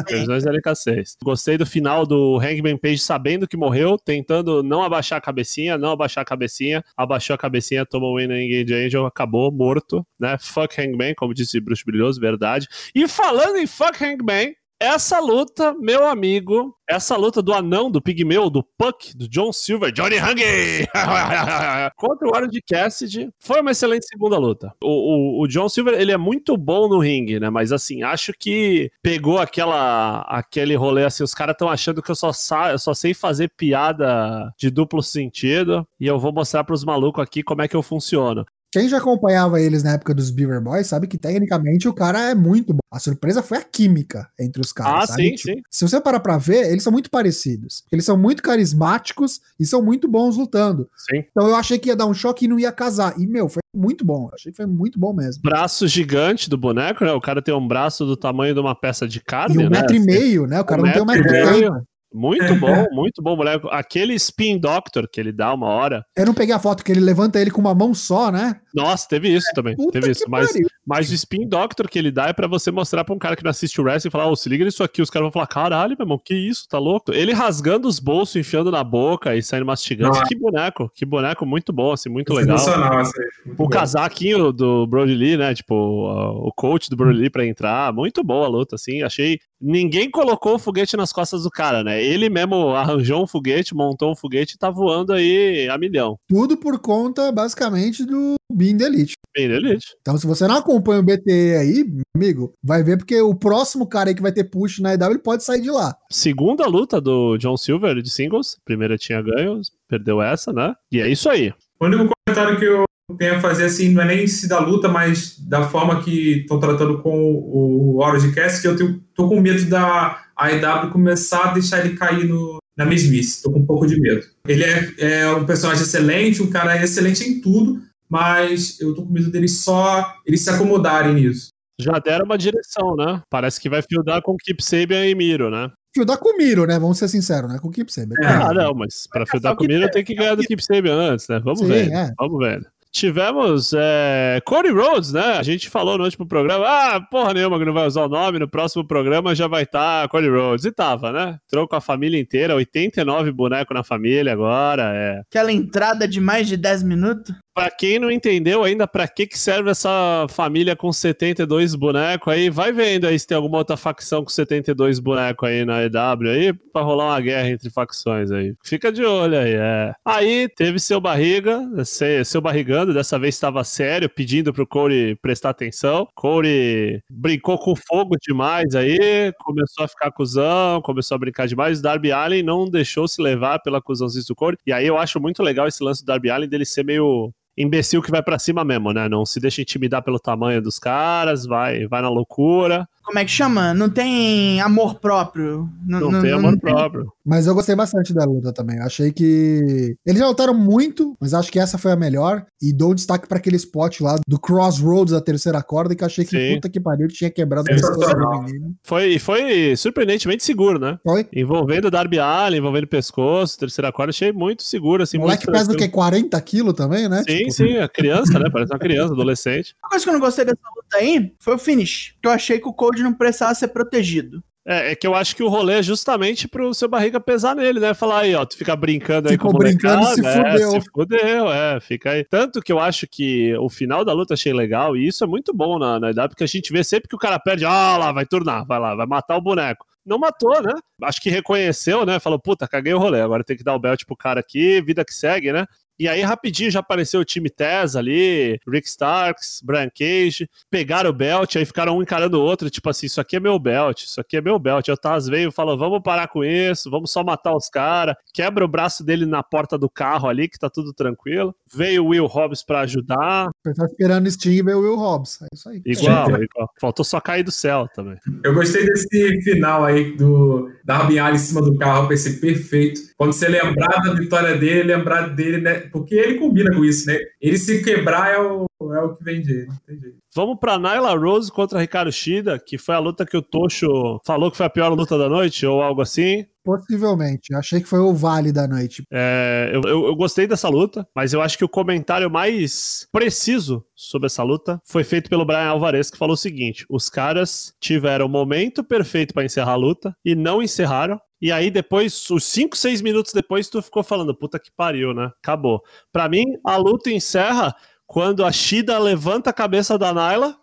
[0.08, 1.16] Previsões LK6.
[1.22, 5.90] Gostei do final do Hangman Page sabendo que morreu, tentando não abaixar a cabecinha, não
[5.90, 6.82] abaixar a cabecinha.
[6.96, 10.38] Abaixou a cabecinha, tomou o win no Engage Angel, acabou morto, né?
[10.40, 12.68] Fuck Hangman, como disse Bruxo Brilhoso, verdade.
[12.94, 18.50] E falando em Fuck Hangman, essa luta, meu amigo, essa luta do anão, do pigmeu,
[18.50, 20.88] do Puck, do John Silver, Johnny Hungry,
[21.94, 24.74] contra o Orange Cassidy, foi uma excelente segunda luta.
[24.82, 27.48] O, o, o John Silver, ele é muito bom no ringue, né?
[27.48, 32.16] Mas assim, acho que pegou aquela, aquele rolê assim, os caras estão achando que eu
[32.16, 36.82] só, sa eu só sei fazer piada de duplo sentido e eu vou mostrar pros
[36.82, 38.44] malucos aqui como é que eu funciono.
[38.72, 42.34] Quem já acompanhava eles na época dos Beaver Boys sabe que tecnicamente o cara é
[42.34, 42.78] muito bom.
[42.90, 45.04] A surpresa foi a química entre os caras.
[45.04, 45.22] Ah, sabe?
[45.28, 45.62] sim, Tipo, sim.
[45.70, 47.84] Se você parar pra ver, eles são muito parecidos.
[47.92, 50.88] Eles são muito carismáticos e são muito bons lutando.
[50.96, 51.22] Sim.
[51.30, 53.14] Então eu achei que ia dar um choque e não ia casar.
[53.20, 54.28] E, meu, foi muito bom.
[54.30, 55.42] Eu achei que foi muito bom mesmo.
[55.42, 57.12] Braço gigante do boneco, né?
[57.12, 59.80] O cara tem um braço do tamanho de uma peça de carne, E um né?
[59.80, 60.60] metro e meio, né?
[60.60, 61.72] O cara um não tem um metro e e meio.
[61.72, 61.86] meio.
[62.12, 63.66] Muito bom, muito bom, moleque.
[63.70, 66.04] Aquele Spin Doctor que ele dá uma hora.
[66.16, 68.60] Eu não peguei a foto que ele levanta ele com uma mão só, né?
[68.74, 69.76] Nossa, teve isso também.
[69.76, 70.24] Puta teve isso.
[70.28, 70.68] Mas, pariu.
[70.86, 73.44] mas o Spin Doctor que ele dá é pra você mostrar pra um cara que
[73.44, 75.02] não assiste o wrestling e falar: Ô, se liga nisso aqui.
[75.02, 77.12] Os caras vão falar: caralho, meu irmão, que isso, tá louco?
[77.12, 80.18] Ele rasgando os bolsos, enfiando na boca e saindo mastigando.
[80.26, 82.56] Que boneco, que boneco muito bom, assim, muito legal.
[82.56, 83.02] Essa aí.
[83.46, 83.68] Muito O bom.
[83.68, 85.54] casaquinho do Brody Lee, né?
[85.54, 87.92] Tipo, uh, o coach do Brody Lee pra entrar.
[87.92, 89.02] Muito boa a luta, assim.
[89.02, 89.38] Achei.
[89.62, 92.02] Ninguém colocou o foguete nas costas do cara, né?
[92.02, 96.18] Ele mesmo arranjou um foguete, montou um foguete e tá voando aí a milhão.
[96.28, 99.14] Tudo por conta, basicamente, do Bean the Elite.
[99.34, 99.94] Bem elite.
[100.02, 104.10] Então, se você não acompanha o BTE aí, amigo, vai ver porque o próximo cara
[104.10, 105.96] aí que vai ter push na EW, pode sair de lá.
[106.10, 108.58] Segunda luta do John Silver de singles.
[108.64, 110.74] Primeira tinha ganho, perdeu essa, né?
[110.90, 111.52] E é isso aí.
[111.82, 112.84] O único comentário que eu
[113.18, 116.60] tenho a fazer, assim, não é nem se da luta, mas da forma que estão
[116.60, 121.52] tratando com o Orange Cast, que eu tenho, tô com medo da AEW começar a
[121.54, 123.42] deixar ele cair no, na mesmice.
[123.42, 124.24] Tô com um pouco de medo.
[124.46, 129.12] Ele é, é um personagem excelente, um cara excelente em tudo, mas eu tô com
[129.12, 131.48] medo deles só eles se acomodarem nisso.
[131.80, 133.20] Já deram uma direção, né?
[133.28, 135.68] Parece que vai fieldar com Keep Sabian e Miro, né?
[135.94, 136.78] Fio com o Miro, né?
[136.78, 137.58] Vamos ser sinceros, né?
[137.60, 138.16] Com o Keep Saber.
[138.22, 138.26] É.
[138.26, 140.62] Ah, não, mas pra fieldar o com o Keep Miro tem que ganhar do Keep
[140.64, 141.40] Sabian antes, né?
[141.40, 141.92] Vamos Sim, ver.
[141.92, 142.12] é.
[142.18, 142.66] Vamos ver.
[142.92, 145.38] Tivemos é, Cody Rhodes, né?
[145.38, 148.38] A gente falou no último programa, ah, porra nenhuma que não vai usar o nome,
[148.38, 150.66] no próximo programa já vai estar Cody Rhodes.
[150.66, 151.38] E tava, né?
[151.46, 155.20] Entrou com a família inteira, 89 bonecos na família agora, é.
[155.20, 157.34] Aquela entrada de mais de 10 minutos.
[157.54, 162.48] Pra quem não entendeu ainda pra que que serve essa família com 72 bonecos aí,
[162.48, 166.52] vai vendo aí se tem alguma outra facção com 72 bonecos aí na EW aí,
[166.72, 168.54] pra rolar uma guerra entre facções aí.
[168.64, 169.92] Fica de olho aí, é.
[170.02, 175.50] Aí teve seu barriga, se- seu barrigando, dessa vez estava sério, pedindo pro Corey prestar
[175.50, 176.08] atenção.
[176.14, 181.82] Corey brincou com fogo demais aí, começou a ficar cuzão, começou a brincar demais.
[181.82, 184.56] Darby Allen não deixou se levar pela cuzãozinha do Corey.
[184.66, 188.02] E aí eu acho muito legal esse lance do Darby Allen dele ser meio imbecil
[188.02, 189.08] que vai pra cima mesmo, né?
[189.08, 193.30] Não se deixa intimidar pelo tamanho dos caras, vai, vai na loucura, Como é que
[193.30, 193.74] chama?
[193.74, 195.68] Não tem amor próprio.
[195.86, 197.12] não, tem amor próprio.
[197.24, 198.78] Mas eu gostei bastante da luta também.
[198.78, 199.96] Eu achei que.
[200.06, 202.44] Eles já lutaram muito, mas acho que essa foi a melhor.
[202.60, 206.06] E dou um destaque pra aquele spot lá do Crossroads da terceira corda, que eu
[206.06, 206.54] achei que Sim.
[206.54, 208.74] puta que pariu, tinha quebrado o pescoço do menino.
[208.84, 210.98] Foi, e foi surpreendentemente seguro, né?
[211.04, 211.26] Foi.
[211.32, 215.72] Envolvendo Darby Allen, envolvendo pescoço, terceira corda, achei muito seguro, assim, O moleque pesa do
[215.72, 215.78] que?
[215.88, 215.92] tranquilo.
[215.92, 217.22] 40 quilos também, né?
[217.28, 218.48] Sim, Tipo, sim, a criança, né?
[218.52, 219.74] Parece uma criança, adolescente.
[219.82, 222.14] Uma coisa que eu não gostei dessa luta aí foi o finish.
[222.20, 224.42] Que eu achei que o Code não precisava ser protegido.
[224.64, 227.80] É, é que eu acho que o rolê é justamente pro seu barriga pesar nele,
[227.80, 227.94] né?
[227.94, 230.70] Falar aí, ó, tu fica brincando aí Ficou com o brincando, se molecada, é, fudeu.
[230.70, 232.24] se fudeu, é, fica aí.
[232.24, 235.52] Tanto que eu acho que o final da luta achei legal, e isso é muito
[235.52, 238.12] bom na, na idade, porque a gente vê sempre que o cara perde, ah lá,
[238.12, 239.84] vai turnar, vai lá, vai matar o boneco.
[240.06, 240.74] Não matou, né?
[241.02, 242.20] Acho que reconheceu, né?
[242.20, 245.04] Falou, puta, caguei o rolê, agora tem que dar o belt pro cara aqui, vida
[245.04, 245.66] que segue, né?
[245.98, 251.12] E aí, rapidinho, já apareceu o time Tess ali, Rick Starks, Brian Cage, pegaram o
[251.12, 254.20] belt, aí ficaram um encarando o outro, tipo assim, isso aqui é meu belt, isso
[254.20, 254.88] aqui é meu belt.
[254.88, 258.16] Aí o Taz veio e falou, vamos parar com isso, vamos só matar os caras.
[258.32, 261.54] Quebra o braço dele na porta do carro ali, que tá tudo tranquilo.
[261.74, 264.96] Veio o Will Hobbs pra ajudar, Você tá esperando o Sting e ver o Will
[264.96, 265.40] Hobbs.
[265.42, 265.82] É isso aí.
[265.84, 266.70] igual, igual.
[266.80, 268.16] Faltou só cair do céu também.
[268.44, 273.00] Eu gostei desse final aí do Darby Allin em cima do carro, pensei perfeito.
[273.16, 275.74] Quando você lembrar da vitória dele, lembrar dele, né?
[275.92, 277.18] Porque ele combina com isso, né?
[277.40, 280.16] Ele se quebrar é o, é o que vem dele, não tem jeito.
[280.34, 283.86] Vamos pra Nyla Rose contra Ricardo Shida, que foi a luta que o Tocho
[284.24, 286.44] falou que foi a pior luta da noite, ou algo assim.
[286.64, 287.54] Possivelmente.
[287.54, 289.02] Achei que foi o vale da noite.
[289.12, 293.84] É, eu, eu- eu gostei dessa luta, mas eu acho que o comentário mais preciso
[293.94, 298.26] sobre essa luta foi feito pelo Brian Alvarez, que falou o seguinte: os caras tiveram
[298.26, 301.20] o momento perfeito pra encerrar a luta e não encerraram.
[301.40, 305.28] E aí, depois, os 5, 6 minutos depois, tu ficou falando, puta que pariu, né?
[305.42, 305.82] Acabou.
[306.12, 307.74] Pra mim, a luta encerra
[308.12, 310.54] quando a Shida levanta a cabeça da Nyla.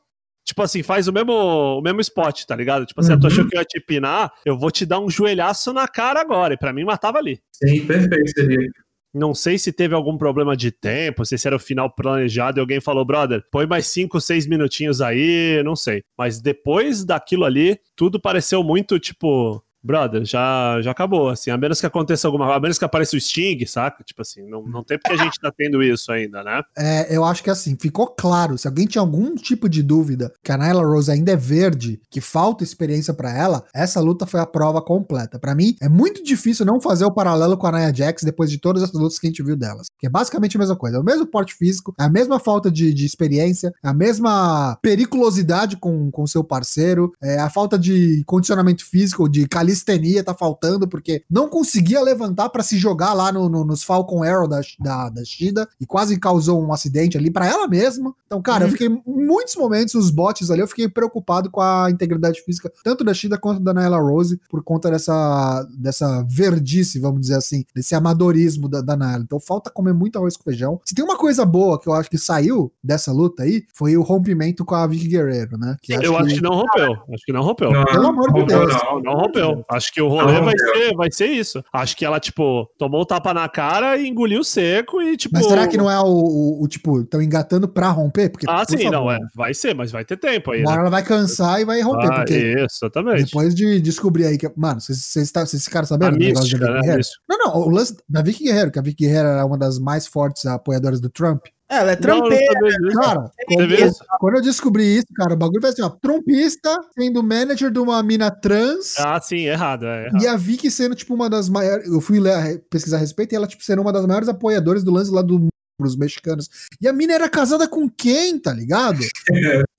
[0.46, 2.86] Tipo assim, faz o mesmo, o mesmo spot, tá ligado?
[2.86, 3.20] Tipo assim, Uhum.
[3.20, 6.22] tu achou que eu ia te pinar, eu vou te dar um joelhaço na cara
[6.22, 6.54] agora.
[6.54, 7.40] E pra mim, matava ali.
[7.52, 8.70] Sim, perfeito seria.
[9.12, 12.80] Não sei se teve algum problema de tempo, se era o final planejado e alguém
[12.80, 16.04] falou, brother, põe mais 5, 6 minutinhos aí, não sei.
[16.16, 19.64] Mas depois daquilo ali, tudo pareceu muito tipo.
[19.84, 23.16] Brother, já, já acabou, assim, a menos que aconteça alguma coisa, a menos que apareça
[23.16, 24.04] o Sting, saca?
[24.04, 26.62] Tipo assim, não, não tem porque a gente tá tendo isso ainda, né?
[26.78, 28.58] É, eu acho que assim, ficou claro.
[28.58, 32.22] Se alguém tinha algum tipo de dúvida que a Nyla Rose ainda é verde, que
[32.22, 35.38] falta experiência pra ela, essa luta foi a prova completa.
[35.38, 38.58] Pra mim, é muito difícil não fazer o paralelo com a Nia Jax depois de
[38.58, 39.88] todas as lutas que a gente viu delas.
[40.00, 40.98] Que é basicamente a mesma coisa.
[40.98, 44.78] É o mesmo porte físico, é a mesma falta de, de experiência, é a mesma
[44.82, 50.88] periculosidade com o seu parceiro, é a falta de condicionamento físico, de calistenia tá faltando,
[50.88, 55.10] porque não conseguia levantar pra se jogar lá no- no- nos Falcon Arrow da, da,
[55.10, 58.14] da Shida e quase causou um acidente ali pra ela mesma.
[58.26, 61.90] Então, cara, eu fiquei em muitos momentos, os bots ali, eu fiquei preocupado com a
[61.92, 67.22] integridade física, tanto da Shida quanto da Nyla Rose, por conta dessa, dessa verdice, vamos
[67.22, 69.20] dizer assim, desse amadorismo da, da Nyla.
[69.24, 70.80] Então, falta comer muito arroz com feijão.
[70.86, 74.02] Se tem uma coisa boa que eu acho que saiu dessa luta aí, foi o
[74.02, 75.76] rompimento com a Vicky Guerreiro, né?
[75.82, 76.92] Que eu acho que não rompeu.
[77.14, 77.72] Acho que não rompeu.
[77.72, 78.74] Não, Pelo amor de rompeu, Deus.
[78.74, 79.00] não.
[79.02, 80.74] Não, não Acho que o rolê Não vai rompeu.
[80.88, 81.64] ser, vai ser isso.
[81.74, 85.34] Acho que ela, tipo, tomou o tapa na cara e engoliu seco e, tipo.
[85.36, 88.30] Mas será que não é o, o, o, tipo, estão engatando pra romper?
[88.30, 89.18] Porque, Ah, por sim, favor, não, é.
[89.36, 90.62] Vai ser, mas vai ter tempo aí.
[90.62, 90.78] Uma Né?
[90.82, 93.26] ela vai cansar e vai romper, Ah, porque isso, exatamente.
[93.26, 94.50] depois de descobrir aí que.
[94.56, 96.82] Mano, vocês tá- ficaram sabendo A do negócio da Vicky né?
[96.82, 97.02] Guerreiro?
[97.30, 100.08] Não, não, o lance da Vicky Guerreiro, que a Vicky Guerreiro era uma das mais
[100.08, 101.46] fortes apoiadoras do Trump.
[101.70, 102.60] Ela é eu não trampeira.
[102.96, 103.92] Cara, quando, viu?
[104.20, 108.02] quando eu descobri isso, cara, o bagulho vai assim, ó, trumpista sendo manager de uma
[108.02, 108.96] mina trans.
[109.00, 110.24] Ah, sim, errado, é errado.
[110.24, 111.88] E a Vicky sendo, tipo, uma das maiores.
[111.88, 114.92] Eu fui ler- pesquisar a respeito e ela, tipo, sendo uma das maiores apoiadoras do
[114.92, 115.48] lance lá do
[115.80, 116.50] pros mexicanos.
[116.82, 119.00] E a mina era casada com quem, tá ligado?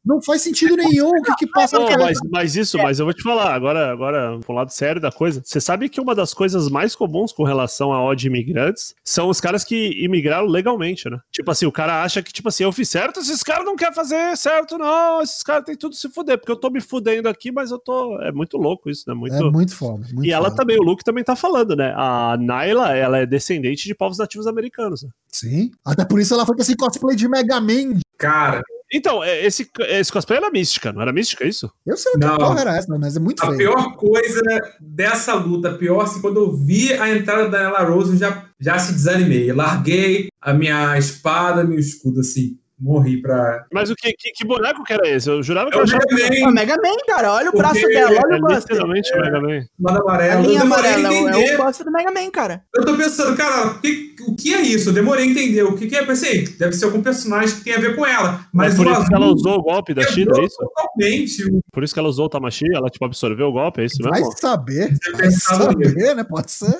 [0.03, 3.05] Não faz sentido nenhum o que que passa Pô, na mas, mas isso, mas eu
[3.05, 5.43] vou te falar, agora, agora, pro lado sério da coisa.
[5.45, 9.29] Você sabe que uma das coisas mais comuns com relação a ódio de imigrantes são
[9.29, 11.19] os caras que imigraram legalmente, né?
[11.31, 13.95] Tipo assim, o cara acha que, tipo assim, eu fiz certo, esses caras não querem
[13.95, 15.21] fazer certo, não.
[15.21, 18.19] Esses caras têm tudo se fuder, porque eu tô me fudendo aqui, mas eu tô.
[18.23, 19.15] É muito louco isso, né?
[19.15, 19.37] Muito.
[19.37, 20.07] É muito foda.
[20.13, 20.57] Muito e ela foda.
[20.57, 21.93] também, o Luke também tá falando, né?
[21.95, 25.03] A Naila, ela é descendente de povos nativos americanos.
[25.03, 25.11] Né?
[25.33, 25.71] Sim.
[25.85, 28.01] Até por isso ela foi com esse cosplay de Mega Man.
[28.19, 28.63] Cara,
[28.93, 31.71] Então, é, esse, esse cosplay era mística, não era mística isso?
[31.87, 32.37] Eu sei o que Não.
[32.37, 33.59] porra era essa, mas é muito a feio.
[33.59, 34.41] pior coisa
[34.81, 38.45] dessa luta, a pior, assim, quando eu vi a entrada da Ella Rose, eu já,
[38.59, 39.53] já se desanimei.
[39.53, 42.59] Larguei a minha espada, meu escudo, assim.
[42.81, 43.65] Morri pra.
[43.73, 45.29] Mas o que, que, que boneco que era esse?
[45.29, 47.33] Eu jurava que É eu o achava que Mega É o Man, Mega Man, cara.
[47.35, 48.57] Olha o Porque braço dela, olha é o Buster.
[48.77, 49.61] literalmente o Mega Man.
[49.79, 50.43] mano A amarelo.
[50.47, 52.63] linha a amarela é o Buster do Mega Man, cara.
[52.75, 54.89] Eu tô pensando, cara, o que, o que é isso?
[54.91, 55.63] Eu demorei a entender.
[55.63, 56.05] O que, que é?
[56.05, 58.47] Pensei, deve ser algum personagem que tem a ver com ela.
[58.53, 60.57] Mas Mas, por isso que ela usou o golpe da Shida, é isso?
[60.57, 61.61] totalmente.
[61.73, 64.21] Por isso que ela usou o Tamashi, ela tipo absorveu o golpe, é isso Vai
[64.21, 64.37] mesmo?
[64.39, 64.99] saber.
[64.99, 66.25] Tinha Vai saber, né?
[66.25, 66.75] Pode ser.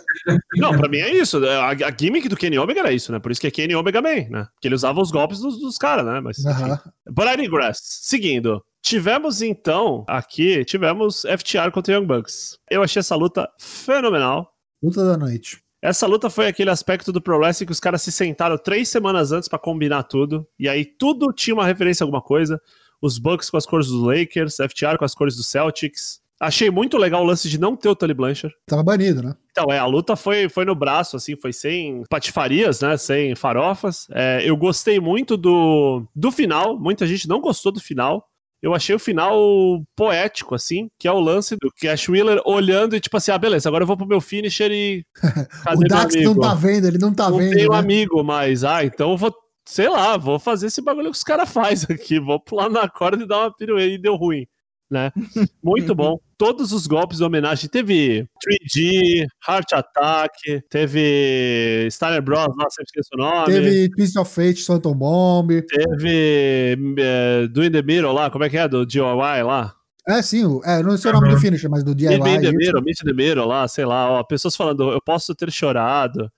[0.57, 1.45] Não, pra mim é isso.
[1.45, 3.19] A, a gimmick do Kenny Omega era isso, né?
[3.19, 4.47] Por isso que é Kenny Omega Man, né?
[4.61, 6.21] Que ele usava os golpes dos, dos caras, né?
[6.21, 6.45] Mas.
[6.45, 6.81] Aham.
[7.11, 7.79] But I digress.
[7.83, 8.63] Seguindo.
[8.83, 12.59] Tivemos então aqui, tivemos FTR contra Young Bucks.
[12.71, 14.55] Eu achei essa luta fenomenal.
[14.83, 15.63] Luta da noite.
[15.83, 19.33] Essa luta foi aquele aspecto do Pro Wrestling que os caras se sentaram três semanas
[19.33, 20.47] antes pra combinar tudo.
[20.59, 22.61] E aí tudo tinha uma referência a alguma coisa.
[23.01, 26.20] Os Bucks com as cores dos Lakers, FTR com as cores dos Celtics.
[26.41, 28.57] Achei muito legal o lance de não ter o Tully Blanchard.
[28.67, 29.35] Tava banido, né?
[29.51, 32.97] Então, é, a luta foi, foi no braço, assim, foi sem patifarias, né?
[32.97, 34.07] Sem farofas.
[34.11, 36.79] É, eu gostei muito do, do final.
[36.81, 38.27] Muita gente não gostou do final.
[38.63, 43.01] Eu achei o final poético, assim, que é o lance do Cash Wheeler olhando e
[43.01, 45.05] tipo assim, ah, beleza, agora eu vou pro meu finisher e.
[45.77, 47.51] o Dax não tá vendo, ele não tá não vendo.
[47.51, 47.79] Não tenho né?
[47.79, 49.35] amigo, mas, ah, então eu vou,
[49.67, 53.23] sei lá, vou fazer esse bagulho que os caras fazem aqui, vou pular na corda
[53.23, 54.47] e dar uma pirueta e deu ruim.
[54.91, 55.11] Né?
[55.63, 56.19] Muito bom.
[56.41, 57.69] Todos os golpes de homenagem.
[57.69, 63.53] Teve 3D, Heart Attack, teve Steiner Bros, lá, sempre esqueço o nome.
[63.53, 65.51] Teve Twist of Fate, Phantom Bomb.
[65.61, 68.67] Teve é, Do In The Middle lá, como é que é?
[68.67, 69.75] Do DIY lá?
[70.09, 72.19] É, sim, é, não sei o nome do finisher, mas do DIY.
[72.19, 72.57] Meet in the isso.
[72.57, 76.33] Middle, Meet in the Middle lá, sei lá, ó, pessoas falando, eu posso ter chorado.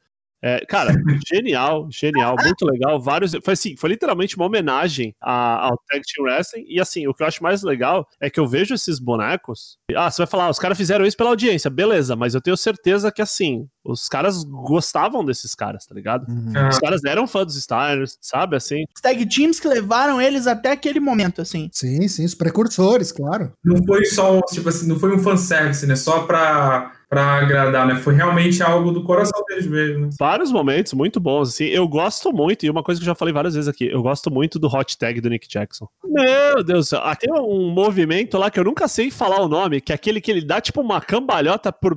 [0.44, 0.92] É, cara,
[1.32, 3.00] genial, genial, muito legal.
[3.00, 3.32] Vários.
[3.44, 6.64] Foi assim, foi literalmente uma homenagem ao Tag Team Wrestling.
[6.68, 9.78] E assim, o que eu acho mais legal é que eu vejo esses bonecos.
[9.94, 13.12] Ah, você vai falar, os caras fizeram isso pela audiência, beleza, mas eu tenho certeza
[13.12, 16.28] que assim, os caras gostavam desses caras, tá ligado?
[16.28, 16.52] Uhum.
[16.56, 18.56] Ah, Os caras eram fãs dos Steiners, sabe?
[18.56, 21.68] Assim, Os tag teams que levaram eles até aquele momento, assim.
[21.72, 23.52] Sim, sim, os precursores, claro.
[23.64, 25.96] não foi só, tipo assim, não foi um fanservice, né?
[25.96, 27.96] Só pra, pra agradar, né?
[27.96, 30.10] Foi realmente algo do coração deles mesmo, né?
[30.18, 31.64] vários momentos muito bons, assim.
[31.64, 34.30] Eu gosto muito, e uma coisa que eu já falei várias vezes aqui, eu gosto
[34.30, 35.88] muito do hot tag do Nick Jackson.
[36.04, 37.00] Meu Deus do céu.
[37.02, 40.20] Ah, Tem um movimento lá que eu nunca sei falar o nome, que é aquele
[40.20, 41.96] que ele dá tipo uma cambalhota por,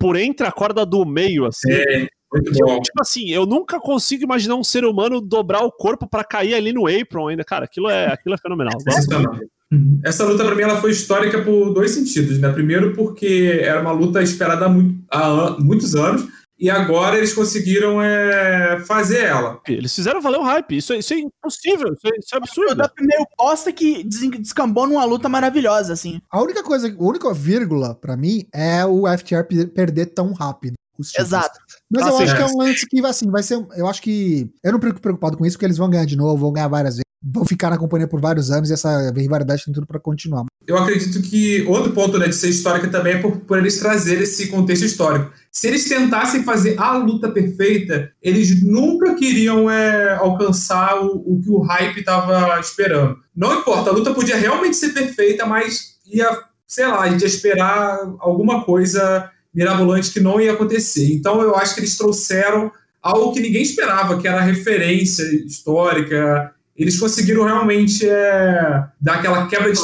[0.00, 1.70] por entre a corda do meio, assim.
[1.70, 2.80] É, muito Que eu, bom.
[2.80, 6.72] tipo assim, eu nunca consigo imaginar um ser humano dobrar o corpo pra cair ali
[6.72, 7.44] no apron ainda.
[7.44, 8.72] Cara, aquilo é, aquilo é fenomenal.
[9.72, 10.00] Uhum.
[10.04, 12.50] Essa luta, pra mim, ela foi histórica por dois sentidos, né?
[12.50, 16.26] Primeiro, porque era uma luta esperada há, muito- há an- muitos anos,
[16.60, 19.60] e agora eles conseguiram é, fazer ela.
[19.66, 20.76] Eles fizeram valer o hype.
[20.76, 21.92] Isso, é- isso é impossível.
[21.94, 22.74] Isso é, isso é O absurdo.
[22.76, 26.20] Duff meio bosta que des- descambou numa luta maravilhosa, assim.
[26.30, 30.74] A única coisa, a única vírgula pra mim é o FTR pe- perder tão rápido.
[31.18, 31.58] Exato.
[31.90, 32.36] Mas Ah, eu sim, acho é.
[32.36, 33.66] que é um lance que assim, vai ser.
[33.74, 34.50] Eu acho que.
[34.62, 36.94] Eu não fico preocupado com isso, porque eles vão ganhar de novo, vão ganhar várias
[36.96, 37.04] vezes.
[37.22, 40.44] Vão ficar na companhia por vários anos e essa rivalidade tem tudo pra continuar.
[40.70, 44.22] Eu acredito que outro ponto né, de ser histórica também é por, por eles trazerem
[44.22, 45.32] esse contexto histórico.
[45.50, 51.50] Se eles tentassem fazer a luta perfeita, eles nunca queriam é, alcançar o, o que
[51.50, 53.18] o hype estava esperando.
[53.34, 56.30] Não importa, a luta podia realmente ser perfeita, mas ia,
[56.68, 61.12] sei lá, ia esperar alguma coisa mirabolante que não ia acontecer.
[61.12, 62.70] Então eu acho que eles trouxeram
[63.02, 66.54] algo que ninguém esperava, que era referência histórica.
[66.76, 69.80] Eles conseguiram realmente é, dar aquela quebra de.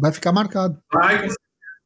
[0.00, 0.78] Vai ficar marcado.
[0.92, 1.28] Vai,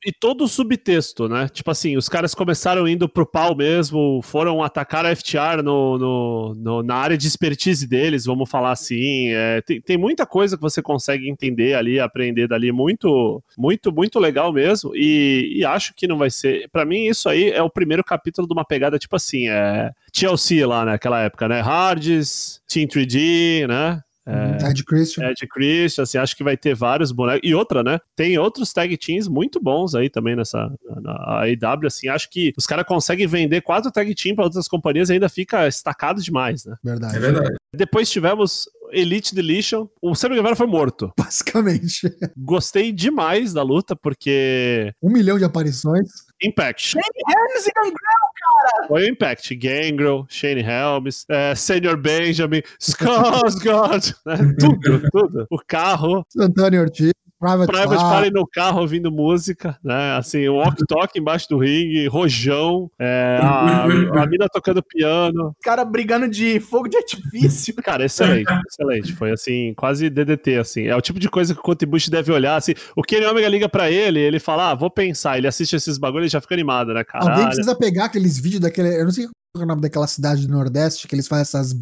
[0.07, 1.47] E todo o subtexto, né?
[1.51, 6.55] Tipo assim, os caras começaram indo pro pau mesmo, foram atacar a FTR no, no-
[6.55, 9.29] no- na área de expertise deles, vamos falar assim.
[9.29, 14.19] É, tem, tem muita coisa que você consegue entender ali, aprender dali, muito, muito, muito
[14.19, 14.93] legal mesmo.
[14.97, 16.67] E, e acho que não vai ser.
[16.73, 20.65] Pra mim, isso aí é o primeiro capítulo de uma pegada tipo assim: é, TLC
[20.65, 21.61] lá naquela época, né?
[21.61, 24.01] Hards, Team 3D, né?
[24.31, 25.31] É, Ed Christian.
[25.31, 27.49] Ed Christian, assim, acho que vai ter vários bonecos.
[27.49, 27.99] E outra, né?
[28.14, 30.71] Tem outros tag teams muito bons aí também nessa
[31.03, 32.09] na AEW, assim.
[32.09, 35.66] Acho que os caras conseguem vender quatro tag teams para outras companhias e ainda fica
[35.66, 36.77] estacado demais, né?
[36.83, 37.16] Verdade.
[37.16, 37.55] É verdade.
[37.75, 39.88] Depois tivemos Elite Deletion.
[40.03, 41.12] O Sammy Guevara foi morto.
[41.16, 42.12] Basicamente.
[42.37, 46.30] Gostei demais da luta, porque Um milhão de aparições.
[46.42, 46.96] Impact.
[46.96, 49.55] Helms e Gangrel, Foi o Impact.
[49.57, 54.37] Gangrel, Shane Helms, é, Senior Benjamin, Skarsgård, né?
[54.59, 55.46] Tudo, tudo.
[55.50, 56.24] O carro.
[56.38, 57.12] Antônio Ortiz.
[57.40, 58.14] Private, Private Party.
[58.14, 60.12] Party no carro ouvindo música, né?
[60.18, 65.48] Assim, o walk-talk embaixo do ringue, rojão, é, a, a mina tocando piano.
[65.48, 67.74] Os caras brigando de fogo de artifício.
[67.83, 69.14] Cara, excelente, excelente.
[69.14, 70.87] Foi assim, quase DDT, assim.
[70.87, 72.74] É o tipo de coisa que o Contribution deve olhar, assim.
[72.94, 75.38] O Kenny Omega liga pra ele, ele fala, ah, vou pensar.
[75.38, 77.46] Ele assiste esses bagulhos e já fica animado, né, Alguém caralho?
[77.46, 79.00] precisa pegar aqueles vídeos daquele.
[79.00, 79.26] Eu não sei
[79.57, 81.75] é o nome daquela cidade do Nordeste que eles fazem essas,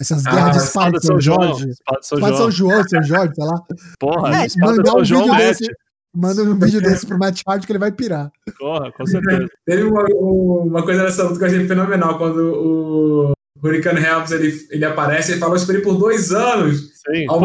[0.00, 1.20] essas Ah, guerras de Espada espada de São.
[1.20, 1.68] Jorge.
[1.70, 2.88] Espada de São João.
[2.88, 3.62] São Jorge, sei lá.
[3.98, 5.58] Porra, É, Mandar um João vídeo mete.
[5.58, 5.72] desse.
[6.14, 8.30] Manda um vídeo desse pro Matt Hard que ele vai pirar.
[8.58, 9.46] Porra, com certeza.
[9.66, 14.52] Teve uma, uma coisa nessa luta que eu achei fenomenal, quando o Hurricane Helms ele,
[14.70, 16.96] ele aparece e fala, eu esperei por dois anos.
[17.06, 17.26] Sim.
[17.26, 17.38] Pô,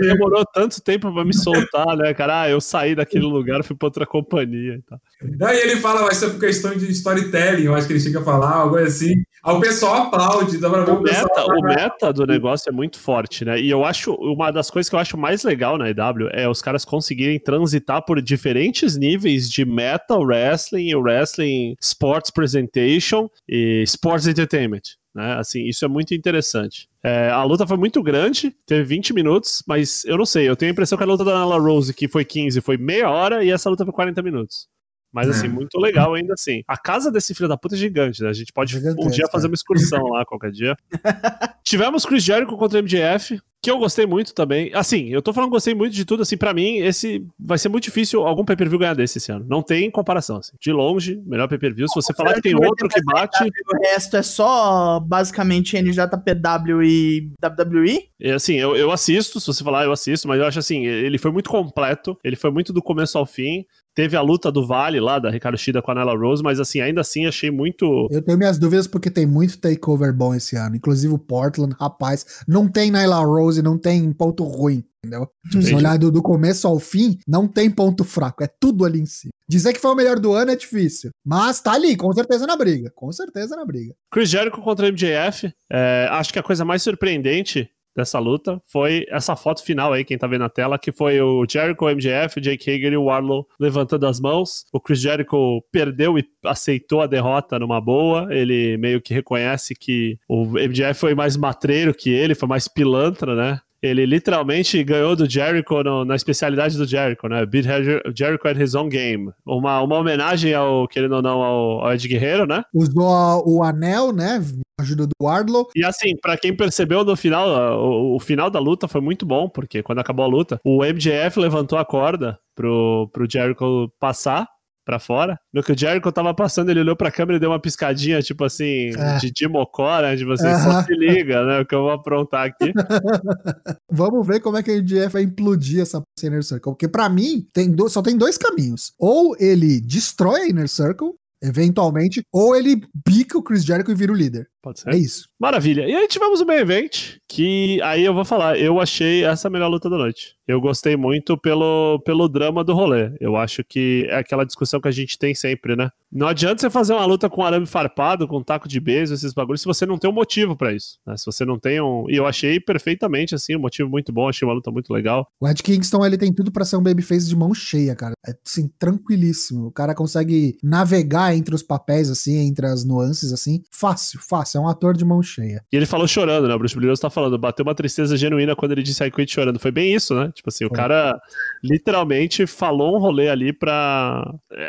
[0.00, 2.42] demorou tanto tempo pra me soltar, né, cara?
[2.42, 5.00] Ah, eu saí daquele lugar, fui pra outra companhia e tal.
[5.48, 8.24] Aí ele fala, vai ser por questão de storytelling, eu acho que ele chega a
[8.24, 9.14] falar, algo assim.
[9.42, 12.68] Aí o pessoal aplaude, dá pra ver O o pessoal meta, o meta do negócio
[12.68, 13.58] é muito forte, né?
[13.58, 16.60] E eu acho, uma das coisas que eu acho mais legal na EW é os
[16.60, 24.26] caras conseguirem transitar por diferentes níveis de meta wrestling e wrestling sports presentation e sports
[24.26, 24.97] entertainment.
[25.18, 25.34] Né?
[25.38, 26.88] Assim, isso é muito interessante.
[27.02, 30.70] É, a luta foi muito grande, teve 20 minutos, mas eu não sei, eu tenho
[30.70, 33.50] a impressão que a luta da Nala Rose, que foi 15, foi meia hora, e
[33.50, 34.68] essa luta foi 40 minutos.
[35.12, 35.48] Mas assim, É.
[35.48, 36.62] muito legal ainda assim.
[36.68, 38.28] A casa desse filho da puta é gigante, né?
[38.28, 40.76] A gente pode um dia fazer uma excursão lá qualquer dia.
[41.64, 44.70] Tivemos Chris Jericho contra MJF, que eu gostei muito também.
[44.74, 47.68] Assim, eu tô falando que gostei muito de tudo, assim, pra mim, esse vai ser
[47.68, 49.44] muito difícil algum pay-per-view ganhar desse esse ano.
[49.48, 50.52] Não tem comparação, assim.
[50.60, 51.88] De longe, melhor pay-per-view.
[51.88, 57.30] Se você falar que tem outro que bate, O resto é só basicamente NJPW e
[57.42, 58.08] WWE.
[58.20, 61.18] E, assim, eu, eu assisto, se você falar, eu assisto, mas eu acho assim, ele
[61.18, 63.64] foi muito completo, ele foi muito do começo ao fim.
[63.98, 66.80] Teve a luta do Vale lá, da Ricardo Shida com a Nella Rose, mas assim,
[66.80, 68.06] ainda assim achei muito.
[68.12, 70.76] Eu tenho minhas dúvidas porque tem muito takeover bom esse ano.
[70.76, 75.28] Inclusive o Portland, rapaz, não tem Nyla Rose, não tem ponto ruim, entendeu?
[75.50, 79.00] Tipo, se olhar do, do começo ao fim, não tem ponto fraco, é tudo ali
[79.00, 79.30] em cima.
[79.48, 82.56] Dizer que foi o melhor do ano é difícil, mas tá ali, com certeza na
[82.56, 83.94] briga, com certeza na briga.
[84.12, 85.50] Chris Jericho contra MJF.
[85.72, 90.16] é, acho que a coisa mais surpreendente dessa luta foi essa foto final aí, quem
[90.16, 93.04] tá vendo na tela, que foi o Jericho, o MJF, o Jake Hager e o
[93.04, 94.64] Warlow levantando as mãos.
[94.72, 98.28] O Chris Jericho perdeu e aceitou a derrota numa boa.
[98.30, 103.34] Ele meio que reconhece que o MJF foi mais matreiro que ele, foi mais pilantra,
[103.34, 103.60] né?
[103.82, 107.46] Ele literalmente ganhou do Jericho no- na especialidade do Jericho, né?
[107.46, 107.66] Beat
[108.14, 109.30] Jericho at his own game.
[109.46, 112.64] Uma, uma homenagem ao, querendo ou não, ao, ao Ed Guerreiro, né?
[112.74, 114.42] Usou o anel, né?
[114.80, 115.68] Ajuda do Wardlow.
[115.74, 119.48] E assim, pra quem percebeu no final, o, o final da luta foi muito bom,
[119.48, 124.46] porque quando acabou a luta, o MJF levantou a corda pro, pro Jericho passar
[124.88, 125.38] pra fora.
[125.52, 128.42] No que o Jericho tava passando, ele olhou pra câmera e deu uma piscadinha, tipo
[128.42, 129.18] assim, É.
[129.18, 130.16] de, de mocó, né?
[130.16, 130.82] Tipo assim, só Aham.
[130.84, 131.60] se liga, né?
[131.60, 132.72] O que eu vou aprontar aqui.
[133.92, 136.72] Vamos ver como é que a MJF vai implodir essa Inner Circle.
[136.72, 138.92] Porque pra mim, tem do- só tem dois caminhos.
[138.98, 141.10] Ou ele destrói a Inner Circle,
[141.42, 144.46] eventualmente, ou ele bica o Chris Jericho e vira o líder.
[144.62, 144.98] Pode É ser?
[144.98, 145.28] isso.
[145.38, 145.82] Maravilha.
[145.86, 149.50] E aí tivemos o main event, que aí eu vou falar, eu achei essa a
[149.50, 150.34] melhor luta da noite.
[150.48, 153.12] Eu gostei muito pelo, pelo drama do rolê.
[153.20, 155.90] Eu acho que é aquela discussão que a gente tem sempre, né?
[156.10, 159.60] Não adianta você fazer uma luta com arame farpado, com taco de beijo, esses bagulhos,
[159.60, 160.98] se você não tem um motivo pra isso.
[161.06, 161.14] Né?
[161.18, 162.06] Se você não tem um.
[162.08, 165.28] E eu achei perfeitamente assim, um motivo muito bom, achei uma luta muito legal.
[165.38, 168.14] O Ed Kingston, ele tem tudo pra ser um babyface de mão cheia, cara.
[168.26, 169.66] É, assim, tranquilíssimo.
[169.66, 173.62] O cara consegue navegar entre os papéis, assim, entre as nuances, assim.
[173.70, 174.58] Fácil, fácil.
[174.58, 175.62] É um ator de mão cheia.
[175.70, 176.54] E ele falou chorando, né?
[176.54, 179.58] O Bruce Brilhoso tá falando, bateu uma tristeza genuína quando ele disse I quit chorando.
[179.58, 180.32] Foi bem isso, né?
[180.38, 181.20] Tipo assim, o cara
[181.62, 184.24] literalmente falou um rolê ali pra.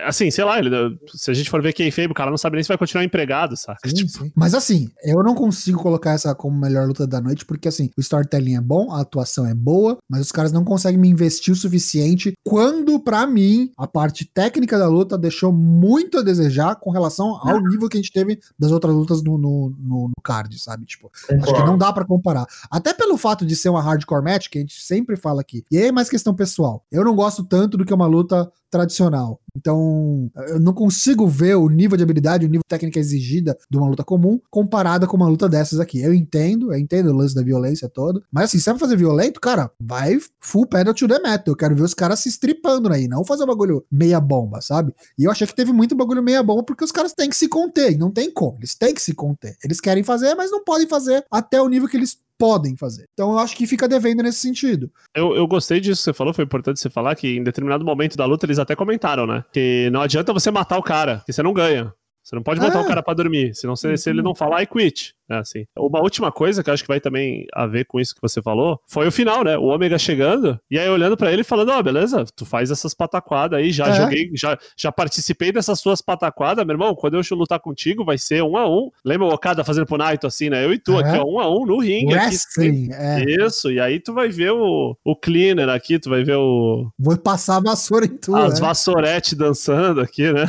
[0.05, 0.69] Assim, sei lá, ele,
[1.13, 3.03] se a gente for ver quem fez, o cara não sabe nem se vai continuar
[3.03, 3.87] empregado, saca?
[3.87, 4.31] Sim, Tipo, sim.
[4.35, 8.01] Mas assim, eu não consigo colocar essa como melhor luta da noite, porque assim, o
[8.01, 11.57] storytelling é bom, a atuação é boa, mas os caras não conseguem me investir o
[11.57, 17.35] suficiente quando, pra mim, a parte técnica da luta deixou muito a desejar com relação
[17.47, 20.85] ao nível que a gente teve das outras lutas no, no, no- card, sabe?
[20.85, 22.45] Tipo, Acho que não dá pra comparar.
[22.69, 25.58] Até pelo fato de ser uma hardcore match, que a gente sempre fala aqui.
[25.71, 26.85] E aí é mais questão pessoal.
[26.91, 29.39] Eu não gosto tanto do que uma luta tradicional.
[29.55, 33.87] Então, eu não consigo ver o nível de habilidade, o nível técnica exigida de uma
[33.87, 35.99] luta comum comparada com uma luta dessas aqui.
[35.99, 38.95] Eu entendo, eu entendo o lance da violência todo, mas assim, se é pra fazer
[38.95, 41.43] violento, cara, vai full pedal to the metal.
[41.47, 44.93] Eu quero ver os caras se estripando aí, não fazer um bagulho meia bomba, sabe?
[45.17, 47.47] E eu achei que teve muito bagulho meia bomba porque os caras têm que se
[47.47, 49.57] conter, e não tem como, eles têm que se conter.
[49.63, 53.05] Eles querem fazer, mas não podem fazer até o nível que eles podem fazer.
[53.13, 54.89] Então eu acho que fica devendo nesse sentido.
[55.13, 58.15] eu, eu gostei disso que você falou, foi importante você falar que em determinado momento
[58.15, 59.43] da luta eles até comentaram, né?
[59.51, 61.93] Que não adianta você matar o cara, que você não ganha.
[62.29, 62.81] Você não pode botar É.
[62.81, 65.15] o cara pra dormir, senão se, se ele não falar, I quit.
[65.31, 65.63] É assim.
[65.77, 68.41] Uma última coisa que eu acho que vai também a ver com isso que você
[68.41, 69.55] falou foi o final, né?
[69.59, 72.95] O Ômega chegando e aí olhando pra ele e falando: Ó, beleza, tu faz essas
[72.95, 73.93] pataquadas aí, já É.
[73.93, 76.95] joguei, já, já participei dessas suas pataquadas, meu irmão.
[76.95, 78.89] Quando eu lutar contigo, vai ser um a um.
[79.05, 80.65] Lembra o Okada fazendo pro Naito assim, né?
[80.65, 81.03] Eu e tu É.
[81.07, 82.13] aqui, ó, um a um no ringue.
[82.15, 83.23] aqui, Wrestling, é.
[83.45, 87.15] isso, e aí tu vai ver o, o cleaner aqui, tu vai ver o, Vou
[87.17, 88.35] passar a vassoura em tudo.
[88.37, 90.43] as vassouretes dançando aqui, né?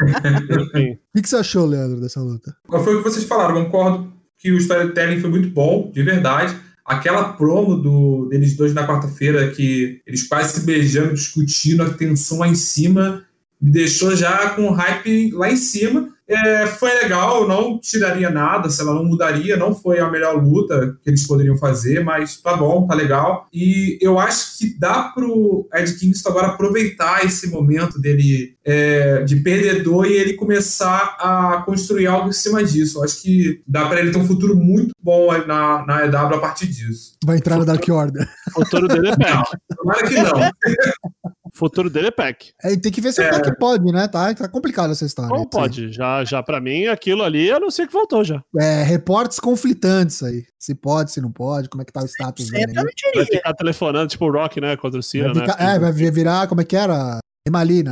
[1.12, 2.54] O que, que você achou, Leandro, dessa luta?
[2.68, 6.56] Foi o que vocês falaram, concordo que o storytelling foi muito bom, de verdade.
[6.84, 12.38] Aquela promo do, deles dois na quarta-feira, que eles quase se beijando, discutindo, a tensão
[12.38, 13.24] lá em cima,
[13.60, 16.14] me deixou já com o hype lá em cima.
[16.28, 20.98] É, foi legal, não tiraria nada, se ela não mudaria, não foi a melhor luta
[21.02, 23.46] que eles poderiam fazer, mas tá bom, tá legal.
[23.52, 29.36] E eu acho que dá pro Ed Kingston agora aproveitar esse momento dele é, de
[29.36, 32.98] perdedor e ele começar a construir algo em cima disso.
[32.98, 36.40] Eu acho que dá para ele ter um futuro muito bom na, na EW a
[36.40, 37.16] partir disso.
[37.24, 38.28] Vai entrar no Dark Order.
[38.48, 39.74] O futuro dele é.
[39.74, 41.32] Tomara que não.
[41.58, 42.52] O futuro dele é PEC.
[42.62, 44.06] É, tem que ver se o PEC pode, né?
[44.06, 45.28] Tá, tá complicado essa história.
[45.28, 45.92] Como pode?
[45.92, 48.40] Já, já para mim, aquilo ali, eu não sei que voltou já.
[48.60, 50.44] É, reportes conflitantes aí.
[50.56, 52.72] Se pode, se não pode, como é que tá o status dele.
[52.72, 54.76] Vai ficar telefonando, tipo o Rock, né?
[54.76, 55.74] Contra o Cena, vai ficar, né?
[55.74, 57.18] É, vai virar, como é que era?
[57.44, 57.90] Emalina.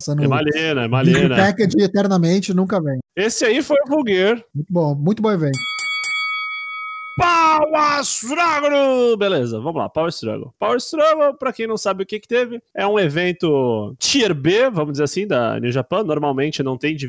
[0.00, 1.34] Passando Emalina, Emalina.
[1.36, 3.00] Package eternamente nunca vem.
[3.16, 4.40] Esse aí foi o Vulgar.
[4.54, 5.58] Muito bom, muito bom evento.
[7.58, 9.16] Power Struggle!
[9.16, 10.54] Beleza, vamos lá, Power Struggle.
[10.60, 14.70] Power Struggle, pra quem não sabe o que que teve, é um evento Tier B,
[14.70, 16.04] vamos dizer assim, da New Japan.
[16.04, 17.08] Normalmente não tem de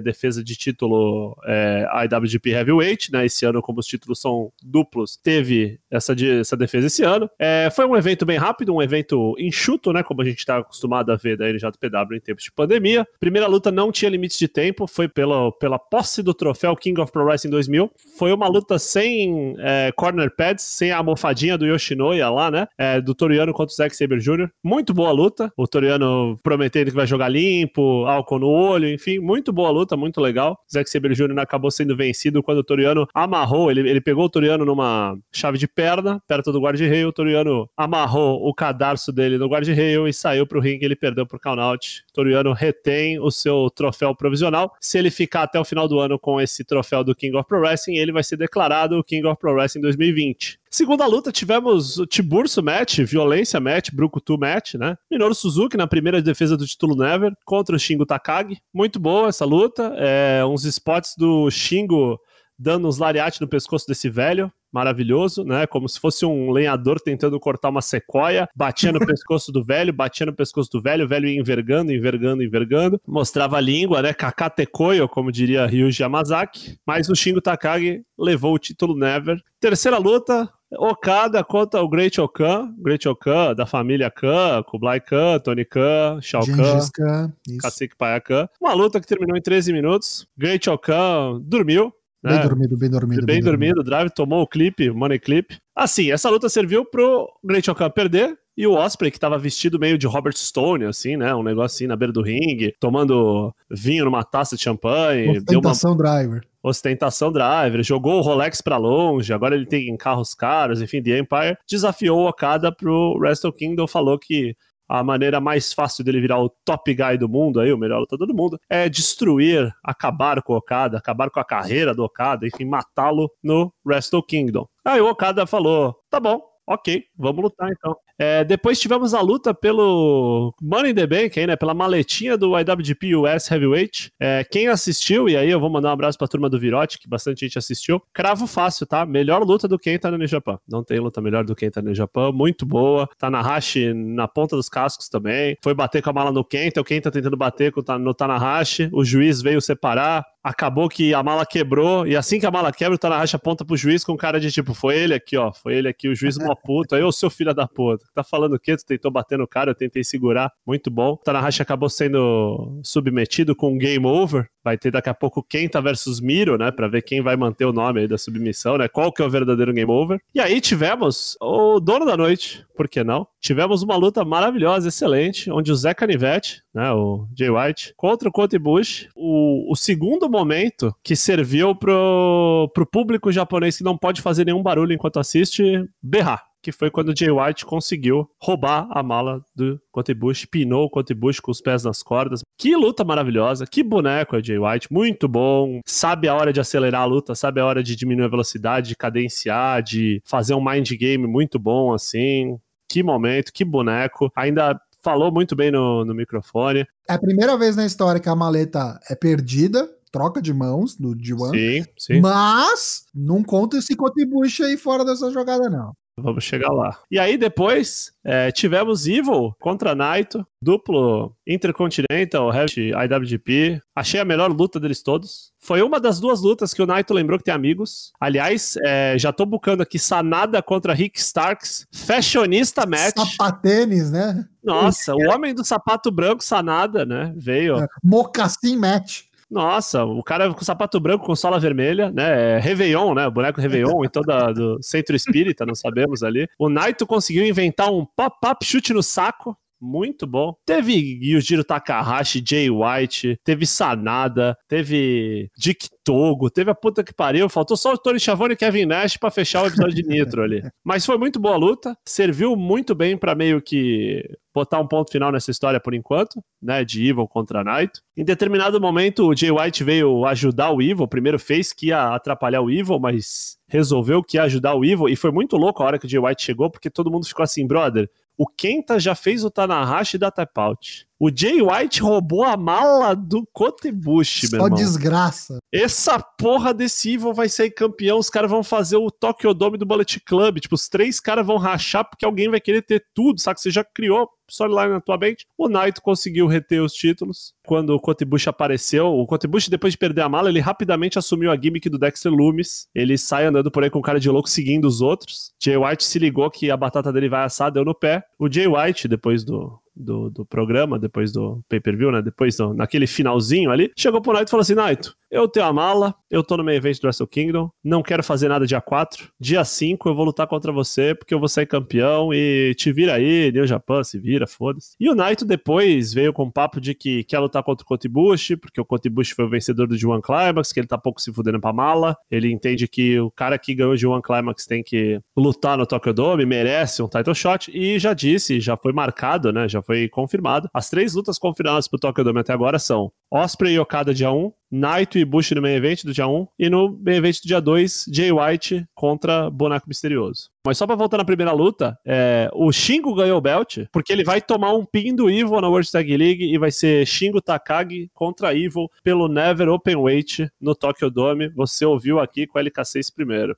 [0.00, 3.26] defesa de título é, IWGP Heavyweight, né?
[3.26, 7.28] Esse ano, como os títulos são duplos, teve essa, de, essa defesa esse ano.
[7.38, 10.02] É, foi um evento bem rápido, um evento enxuto, né?
[10.02, 13.06] Como a gente tá acostumado a ver da NJPW em tempos de pandemia.
[13.18, 17.12] Primeira luta não tinha limite de tempo, foi pela, pela posse do troféu King of
[17.12, 17.90] Pro Wrestling 2000.
[18.16, 22.66] Foi uma luta sem é, corner pads, sem a almofadinha do Yoshinoya lá, né?
[22.76, 24.48] É, do Toriano contra o Zack Saber Jr.
[24.62, 25.52] Muito boa luta.
[25.56, 30.20] O Toriano prometendo que vai jogar limpo, álcool no olho, enfim, muito boa luta, muito
[30.20, 30.52] legal.
[30.68, 31.38] O Zack Saber Jr.
[31.38, 35.66] acabou sendo vencido quando o Toriano amarrou, ele, ele pegou o Toriano numa chave de
[35.66, 40.60] perna, perto do guarda-reio, o Toriano amarrou o cadarço dele no guarda-reio e saiu pro
[40.60, 42.02] ringue, ele perdeu por count-out.
[42.12, 44.74] Toriano retém o seu troféu provisional.
[44.80, 47.60] Se ele ficar até o final do ano com esse troféu do King of Pro
[47.60, 50.58] Wrestling, ele vai ser declarado o King of Pro Wrestling 2020.
[50.70, 54.96] Segunda luta, tivemos o Tiburcio match, violência match, Brucutu match, né?
[55.10, 58.58] Minoru Suzuki na primeira defesa do título Never contra o Shingo Takagi.
[58.72, 59.92] Muito boa essa luta.
[59.96, 62.18] É, uns spots do Shingo
[62.60, 65.66] dando uns lariates no pescoço desse velho, maravilhoso, né?
[65.66, 70.26] Como se fosse um lenhador tentando cortar uma sequoia, batia no pescoço do velho, batia
[70.26, 74.12] no pescoço do velho, o velho ia envergando, envergando, envergando, mostrava a língua, né?
[74.12, 79.40] Kakatekoyo, como diria Ryuji Yamazaki, mas o Shingo Takagi levou o título Never.
[79.60, 80.48] Terceira luta,
[80.78, 86.42] Okada contra o Great Okan, Great Okan, da família Khan, Kublai Khan, Tony Khan, Shao
[86.46, 88.48] Kahn, Kasik Paya Khan.
[88.60, 90.26] Uma luta que terminou em 13 minutos.
[90.38, 91.92] Great Okan dormiu,
[92.22, 93.26] Bem é, dormido, bem dormido.
[93.26, 95.56] Bem, bem dormido, o Drive tomou o clipe, o money clip.
[95.74, 99.96] Assim, essa luta serviu pro Great Okan perder e o Osprey, que tava vestido meio
[99.96, 101.34] de Robert Stone, assim, né?
[101.34, 105.38] Um negócio assim na beira do ringue, tomando vinho numa taça de champanhe.
[105.38, 105.96] Ostentação uma...
[105.96, 106.42] driver.
[106.62, 111.56] Ostentação driver, jogou o Rolex pra longe, agora ele tem carros caros, enfim, The Empire
[111.66, 114.54] desafiou o Okada pro Wrestle Kingdom, falou que
[114.90, 118.26] a maneira mais fácil dele virar o top guy do mundo, aí, o melhor lutador
[118.26, 122.64] do mundo, é destruir, acabar com o Okada, acabar com a carreira do Okada, enfim,
[122.64, 124.66] matá-lo no Wrestle Kingdom.
[124.84, 127.96] Aí o Okada falou: tá bom, ok, vamos lutar então.
[128.18, 132.58] É, depois tivemos a luta pelo Money in the Bank, aí, né, pela maletinha do
[132.58, 134.12] IWGP US Heavyweight.
[134.20, 137.08] É, quem assistiu, e aí eu vou mandar um abraço pra turma do Virote, que
[137.08, 138.00] bastante gente assistiu.
[138.12, 139.06] Cravo fácil, tá?
[139.06, 140.58] Melhor luta do Kenta no Japan.
[140.68, 142.30] Não tem luta melhor do Kenta no Japan.
[142.30, 143.08] Muito boa.
[143.18, 145.56] Tanahashi na ponta dos cascos também.
[145.62, 148.90] Foi bater com a mala no Kenta, o Kenta tentando bater no Tanahashi.
[148.92, 152.94] O juiz veio separar acabou que a mala quebrou, e assim que a mala quebra,
[152.94, 155.88] o Tanahashi aponta pro juiz com cara de tipo, foi ele aqui, ó, foi ele
[155.88, 158.76] aqui, o juiz mó puto, aí o seu filho da puta, tá falando o quê?
[158.76, 161.12] Tu tentou bater no cara, eu tentei segurar, muito bom.
[161.12, 165.80] O Tanahashi acabou sendo submetido com um game over, vai ter daqui a pouco Kenta
[165.80, 169.12] versus Miro, né, pra ver quem vai manter o nome aí da submissão, né, qual
[169.12, 170.20] que é o verdadeiro game over.
[170.34, 173.26] E aí tivemos o dono da noite, por que não?
[173.40, 178.32] Tivemos uma luta maravilhosa, excelente, onde o Zé Canivete, né, o Jay White, contra o
[178.32, 184.20] Cote Bush, o, o segundo momento que serviu pro, pro público japonês que não pode
[184.20, 189.02] fazer nenhum barulho enquanto assiste, berrar que foi quando o Jay White conseguiu roubar a
[189.02, 192.42] mala do Cotebush, pinou o Cotebush com os pés nas cordas.
[192.58, 196.60] Que luta maravilhosa, que boneco é o Jay White, muito bom, sabe a hora de
[196.60, 200.64] acelerar a luta, sabe a hora de diminuir a velocidade, de cadenciar, de fazer um
[200.64, 202.58] mind game muito bom assim.
[202.88, 204.32] Que momento, que boneco.
[204.34, 206.86] Ainda falou muito bem no, no microfone.
[207.08, 211.14] É a primeira vez na história que a maleta é perdida, troca de mãos do
[211.14, 211.50] D1.
[211.50, 212.20] Sim, sim.
[212.20, 215.92] Mas não conta esse Cotibush aí fora dessa jogada, não.
[216.18, 216.98] Vamos chegar lá.
[217.10, 223.80] E aí depois é, tivemos Evil contra Naito, duplo Intercontinental, IWGP.
[223.94, 225.52] Achei a melhor luta deles todos.
[225.58, 228.12] Foi uma das duas lutas que o Naito lembrou que tem amigos.
[228.20, 231.86] Aliás, é, já tô bucando aqui Sanada contra Rick Starks.
[231.92, 233.16] Fashionista match.
[233.16, 234.46] Sapatênis, né?
[234.62, 237.32] Nossa, o homem do sapato branco Sanada, né?
[237.36, 237.78] Veio.
[237.78, 239.29] É, mocassim match.
[239.50, 242.56] Nossa, o cara com sapato branco com sola vermelha, né?
[242.56, 243.28] É Réveillon, né?
[243.28, 246.48] Boneco Réveillon, então da, do centro espírita, não sabemos ali.
[246.56, 249.56] O Naito conseguiu inventar um pop-up chute no saco.
[249.80, 250.54] Muito bom.
[250.66, 257.48] Teve Yujiro Takahashi, Jay White, teve Sanada, teve Dick Togo, teve a puta que pariu.
[257.48, 260.62] Faltou só o Tony Schiavone e Kevin Nash pra fechar o episódio de Nitro ali.
[260.84, 261.96] Mas foi muito boa a luta.
[262.06, 264.22] Serviu muito bem pra meio que
[264.54, 268.00] botar um ponto final nessa história por enquanto, né, de Evil contra Naito.
[268.16, 272.60] Em determinado momento, o Jay White veio ajudar o Evil, primeiro fez que ia atrapalhar
[272.60, 275.98] o Evil, mas resolveu que ia ajudar o Evil, e foi muito louco a hora
[275.98, 278.10] que o Jay White chegou, porque todo mundo ficou assim, brother,
[278.40, 281.06] o Kenta já fez o Tanahashi da tap out.
[281.22, 284.78] O Jay White roubou a mala do Kotebushi, meu Só irmão.
[284.78, 285.58] desgraça.
[285.70, 289.84] Essa porra desse Evil vai sair campeão, os caras vão fazer o Tokyo Dome do
[289.84, 290.60] Bullet Club.
[290.60, 293.60] Tipo, os três caras vão rachar porque alguém vai querer ter tudo, sabe?
[293.60, 295.46] Você já criou storyline na tua mente.
[295.56, 297.52] O Naito conseguiu reter os títulos.
[297.66, 301.56] Quando o Kotebushi apareceu, o Kotebushi, depois de perder a mala, ele rapidamente assumiu a
[301.56, 302.88] gimmick do Dexter Loomis.
[302.94, 305.52] Ele sai andando por aí com cara de louco, seguindo os outros.
[305.62, 308.24] Jay White se ligou que a batata dele vai assar, deu no pé.
[308.38, 312.22] O Jay White, depois do, do, do programa, depois do pay-per-view, né?
[312.22, 315.72] Depois, do, naquele finalzinho ali, chegou pro Naito e falou assim: Naito, eu tenho a
[315.72, 319.28] mala, eu tô no meio evento do Wrestle Kingdom, não quero fazer nada dia 4.
[319.38, 323.14] Dia 5 eu vou lutar contra você, porque eu vou sair campeão e te vira
[323.14, 324.96] aí, New Japan, se vira, foda-se.
[324.98, 328.56] E o Naito depois veio com o papo de que quer lutar contra o Kotibushi,
[328.56, 331.60] porque o Kotibushi foi o vencedor do G1 Climax, que ele tá pouco se fudendo
[331.60, 332.16] pra mala.
[332.30, 336.12] Ele entende que o cara que ganhou o G1 Climax tem que lutar no Tokyo
[336.12, 339.68] Dome, merece um title shot, e já disse, já foi marcado, né?
[339.68, 340.68] Já foi confirmado.
[340.72, 344.52] As três lutas confirmadas pro Tokyo Dome até agora são Osprey e Okada dia 1,
[344.70, 347.60] Naito e Bush no main event do dia 1 e no main event do dia
[347.60, 350.50] 2, Jay White contra Boneco Misterioso.
[350.64, 354.22] Mas só pra voltar na primeira luta, é, o Shingo ganhou o belt, porque ele
[354.22, 358.10] vai tomar um pin do Evil na World Tag League e vai ser Shingo Takagi
[358.12, 361.48] contra Evil pelo Never Openweight no Tokyo Dome.
[361.50, 363.56] Você ouviu aqui com o LK6 primeiro.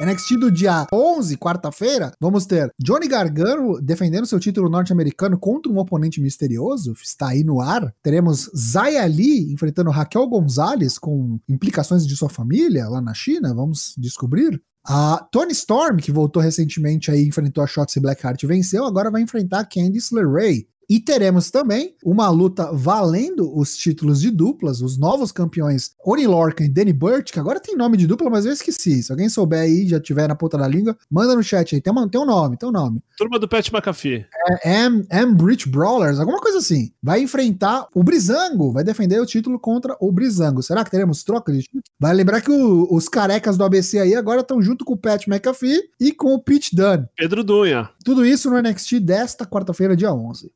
[0.00, 5.78] NXT do dia 11, quarta-feira, vamos ter Johnny Gargano defendendo seu título norte-americano contra um
[5.78, 7.94] oponente misterioso, está aí no ar.
[8.02, 13.94] Teremos Zaya Lee enfrentando Raquel Gonzalez com implicações de sua família lá na China, vamos
[13.98, 14.58] descobrir.
[14.86, 19.20] A Tony Storm, que voltou recentemente aí, enfrentou a Shotzi Blackheart e venceu, agora vai
[19.20, 20.66] enfrentar a Candice LeRae.
[20.90, 26.64] E teremos também uma luta valendo os títulos de duplas, os novos campeões Oni Lorcan
[26.64, 29.00] e Danny Burt, que agora tem nome de dupla, mas eu esqueci.
[29.04, 31.80] Se alguém souber aí, já tiver na ponta da língua, manda no chat aí.
[31.80, 33.00] Tem, uma, tem um nome, tem um nome.
[33.16, 34.26] Turma do Pat McAfee.
[34.60, 36.90] É M, M Bridge Brawlers, alguma coisa assim.
[37.00, 40.60] Vai enfrentar o Brizango, vai defender o título contra o Brizango.
[40.60, 41.84] Será que teremos troca de título?
[42.00, 45.28] Vai lembrar que o- os carecas do ABC aí agora estão junto com o Pat
[45.28, 47.06] McAfee e com o Pete Dunne.
[47.16, 47.90] Pedro Dunha.
[48.04, 50.50] Tudo isso no NXT desta quarta-feira, dia 11.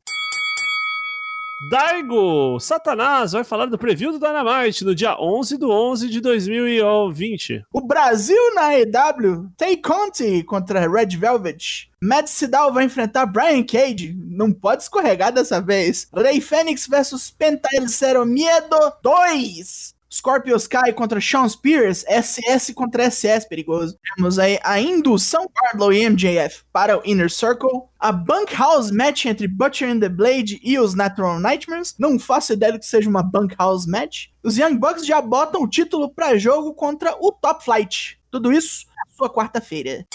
[1.70, 7.64] Daigo Satanás vai falar do preview do Dynamite no dia 11 do 11 de 2020.
[7.72, 11.90] O Brasil na EW tem Conti contra Red Velvet.
[12.02, 14.14] Matt Sidal vai enfrentar Brian Cage.
[14.14, 16.06] Não pode escorregar dessa vez.
[16.14, 19.93] Rey Fênix versus Penta El Cero Miedo 2.
[20.14, 23.98] Scorpio Sky contra Sean Spears, SS contra SS, perigoso.
[24.14, 27.88] Temos aí a indução Wardlow e MJF para o Inner Circle.
[27.98, 31.96] A Bunkhouse match entre Butcher and the Blade e os Natural Nightmares.
[31.98, 34.26] Não faço ideia do que seja uma Bunkhouse match.
[34.40, 38.20] Os Young Bucks já botam o título para jogo contra o Top Flight.
[38.30, 40.06] Tudo isso na sua quarta-feira.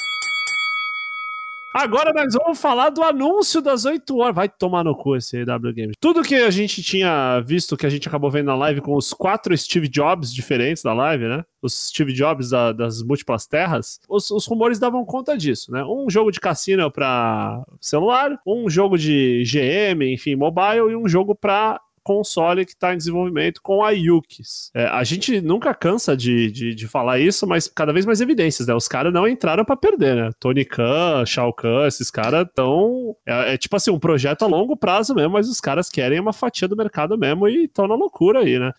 [1.73, 4.35] Agora nós vamos falar do anúncio das 8 horas.
[4.35, 5.95] Vai tomar no cu esse AW Games.
[5.99, 9.13] Tudo que a gente tinha visto, que a gente acabou vendo na live com os
[9.13, 11.43] quatro Steve Jobs diferentes da live, né?
[11.61, 15.83] Os Steve Jobs da- das múltiplas terras, os, os rumores davam conta disso, né?
[15.83, 21.35] Um jogo de cassino para celular, um jogo de GM, enfim, mobile, e um jogo
[21.35, 24.71] para console que está em desenvolvimento com a Yukis.
[24.75, 28.67] É, a gente nunca cansa de, de, de falar isso, mas cada vez mais evidências,
[28.67, 28.73] né?
[28.73, 30.29] Os caras não entraram para perder, né?
[30.39, 33.15] Tony Khan, Shao Kahn, esses caras estão...
[33.25, 36.33] É, é tipo assim, um projeto a longo prazo mesmo, mas os caras querem uma
[36.33, 38.71] fatia do mercado mesmo e estão na loucura aí, né?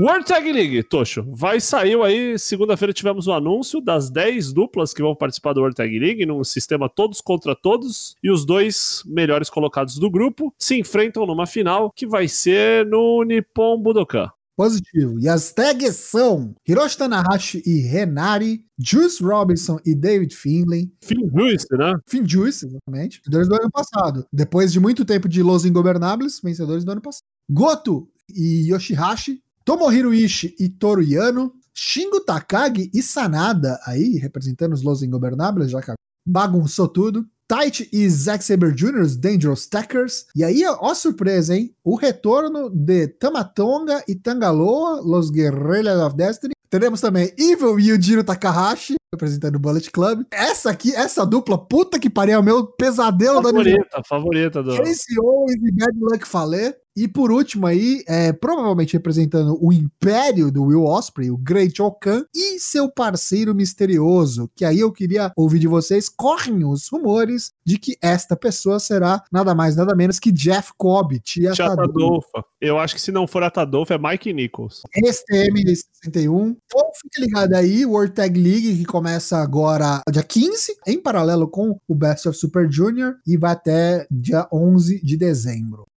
[0.00, 5.02] World Tag League, Tocho, vai saiu aí, segunda-feira tivemos o anúncio das 10 duplas que
[5.02, 9.50] vão participar do World Tag League, num sistema todos contra todos, e os dois melhores
[9.50, 14.30] colocados do grupo se enfrentam numa final que vai ser no Nippon Budokan.
[14.56, 15.20] Positivo.
[15.20, 21.76] E as tags são Hiroshi Tanahashi e Renari, Juice Robinson e David Finlay, Fim justo,
[21.76, 21.92] né?
[22.06, 24.26] Finn Juice, exatamente, vencedores do ano passado.
[24.32, 27.24] Depois de muito tempo de Los Ingobernables, vencedores do ano passado.
[27.50, 34.82] Goto e Yoshihashi, Tomohiro Ishii e Toru Yano, Shingo Takagi e Sanada, aí representando os
[34.82, 35.92] Los Ingobernables, já que
[36.26, 37.24] bagunçou tudo.
[37.46, 40.26] Taichi e Zack Saber Jr., os Dangerous Tackers.
[40.34, 41.72] E aí, ó, surpresa, hein?
[41.84, 46.52] O retorno de Tamatonga e Tangaloa, Los Guerrillas of Destiny.
[46.68, 50.24] Teremos também Evil e Yujiro Takahashi, representando o Bullet Club.
[50.32, 54.76] Essa aqui, essa dupla, puta que pariu, é o meu pesadelo da Favorita, favorita do.
[54.76, 56.74] Casey Owens e Bad Luck Fale.
[57.00, 62.26] E por último aí, é, provavelmente representando o império do Will Osprey, o Great Okan,
[62.34, 67.78] e seu parceiro misterioso, que aí eu queria ouvir de vocês, correm os rumores de
[67.78, 71.54] que esta pessoa será nada mais, nada menos que Jeff Cobb, Tia.
[71.54, 72.44] Tadolfa.
[72.60, 74.82] Eu acho que se não for a Tadolfa, é Mike Nichols.
[75.02, 76.54] STM61.
[76.66, 81.48] Então fique ligado aí, o World Tag League, que começa agora dia 15, em paralelo
[81.48, 85.89] com o Best of Super Junior, e vai até dia 11 de dezembro.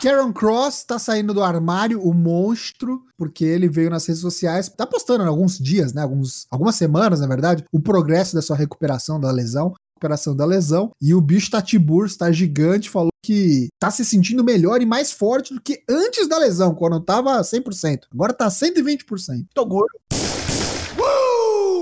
[0.00, 4.86] Karen Cross tá saindo do armário, o monstro, porque ele veio nas redes sociais, tá
[4.86, 9.30] postando alguns dias, né, alguns, algumas semanas, na verdade, o progresso da sua recuperação da
[9.30, 14.04] lesão, recuperação da lesão, e o bicho tá tiburcio, tá gigante, falou que tá se
[14.04, 18.02] sentindo melhor e mais forte do que antes da lesão, quando tava 100%.
[18.12, 19.46] Agora tá 120%.
[19.52, 19.98] Tô gordo.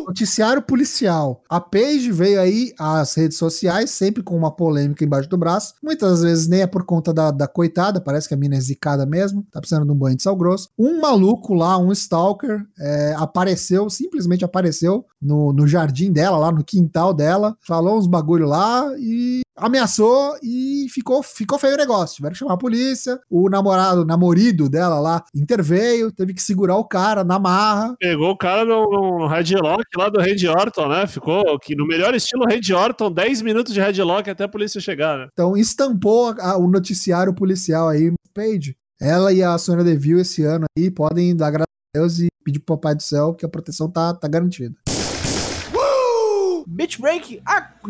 [0.07, 1.43] Noticiário policial.
[1.49, 5.75] A Paige veio aí às redes sociais, sempre com uma polêmica embaixo do braço.
[5.83, 9.07] Muitas vezes nem é por conta da, da coitada, parece que a mina é zicada
[9.07, 10.69] mesmo, tá precisando de um banho de sal grosso.
[10.79, 16.63] Um maluco lá, um stalker, é, apareceu, simplesmente apareceu no, no jardim dela, lá no
[16.63, 22.17] quintal dela, falou uns bagulho lá e ameaçou e ficou, ficou feio o negócio.
[22.17, 23.21] Tiveram que chamar a polícia.
[23.31, 27.95] O namorado, o namorido dela lá interveio, teve que segurar o cara na marra.
[27.99, 31.07] Pegou o cara no, no headlock lá do Randy Orton, né?
[31.07, 35.19] Ficou que no melhor estilo Randy Orton, 10 minutos de headlock até a polícia chegar,
[35.19, 35.27] né?
[35.33, 38.77] Então estampou a- a- o noticiário policial aí, Paige.
[39.01, 42.61] Ela e a Sônia Deville esse ano aí podem dar graças a Deus e pedir
[42.61, 44.75] pro Papai do Céu que a proteção tá, tá garantida.
[46.67, 47.41] Beach Break,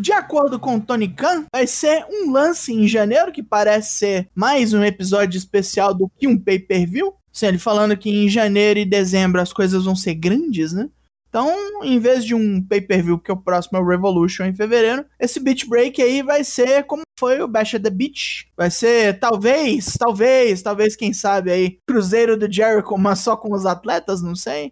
[0.01, 4.27] de acordo com o Tony Khan, vai ser um lance em janeiro, que parece ser
[4.35, 7.13] mais um episódio especial do que um pay-per-view.
[7.33, 10.87] Assim, ele falando que em janeiro e dezembro as coisas vão ser grandes, né?
[11.35, 15.03] Então, em vez de um pay-per-view, que é o próximo é o Revolution em fevereiro,
[15.19, 18.47] esse Beach Break aí vai ser como foi o Bash at the Beach.
[18.55, 23.65] Vai ser, talvez, talvez, talvez, quem sabe aí, Cruzeiro do Jericho, mas só com os
[23.65, 24.71] atletas, não sei.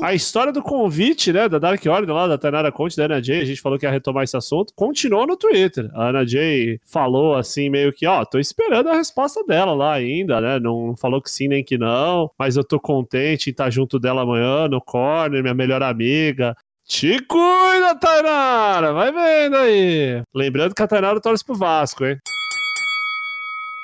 [0.00, 3.40] A história do convite, né, da Dark Order lá, da Tainara Conte, da Ana Jay,
[3.40, 5.90] a gente falou que ia retomar esse assunto, continuou no Twitter.
[5.92, 10.40] A Ana Jay falou assim, meio que, ó, tô esperando a resposta dela lá ainda,
[10.40, 13.98] né, não falou que sim nem que não, mas eu tô contente em estar junto
[13.98, 16.56] dela amanhã no corner, minha melhor amiga.
[16.86, 18.92] Te cuida, Tainara!
[18.92, 20.22] Vai vendo aí!
[20.34, 22.16] Lembrando que a Tainara torce pro Vasco, hein?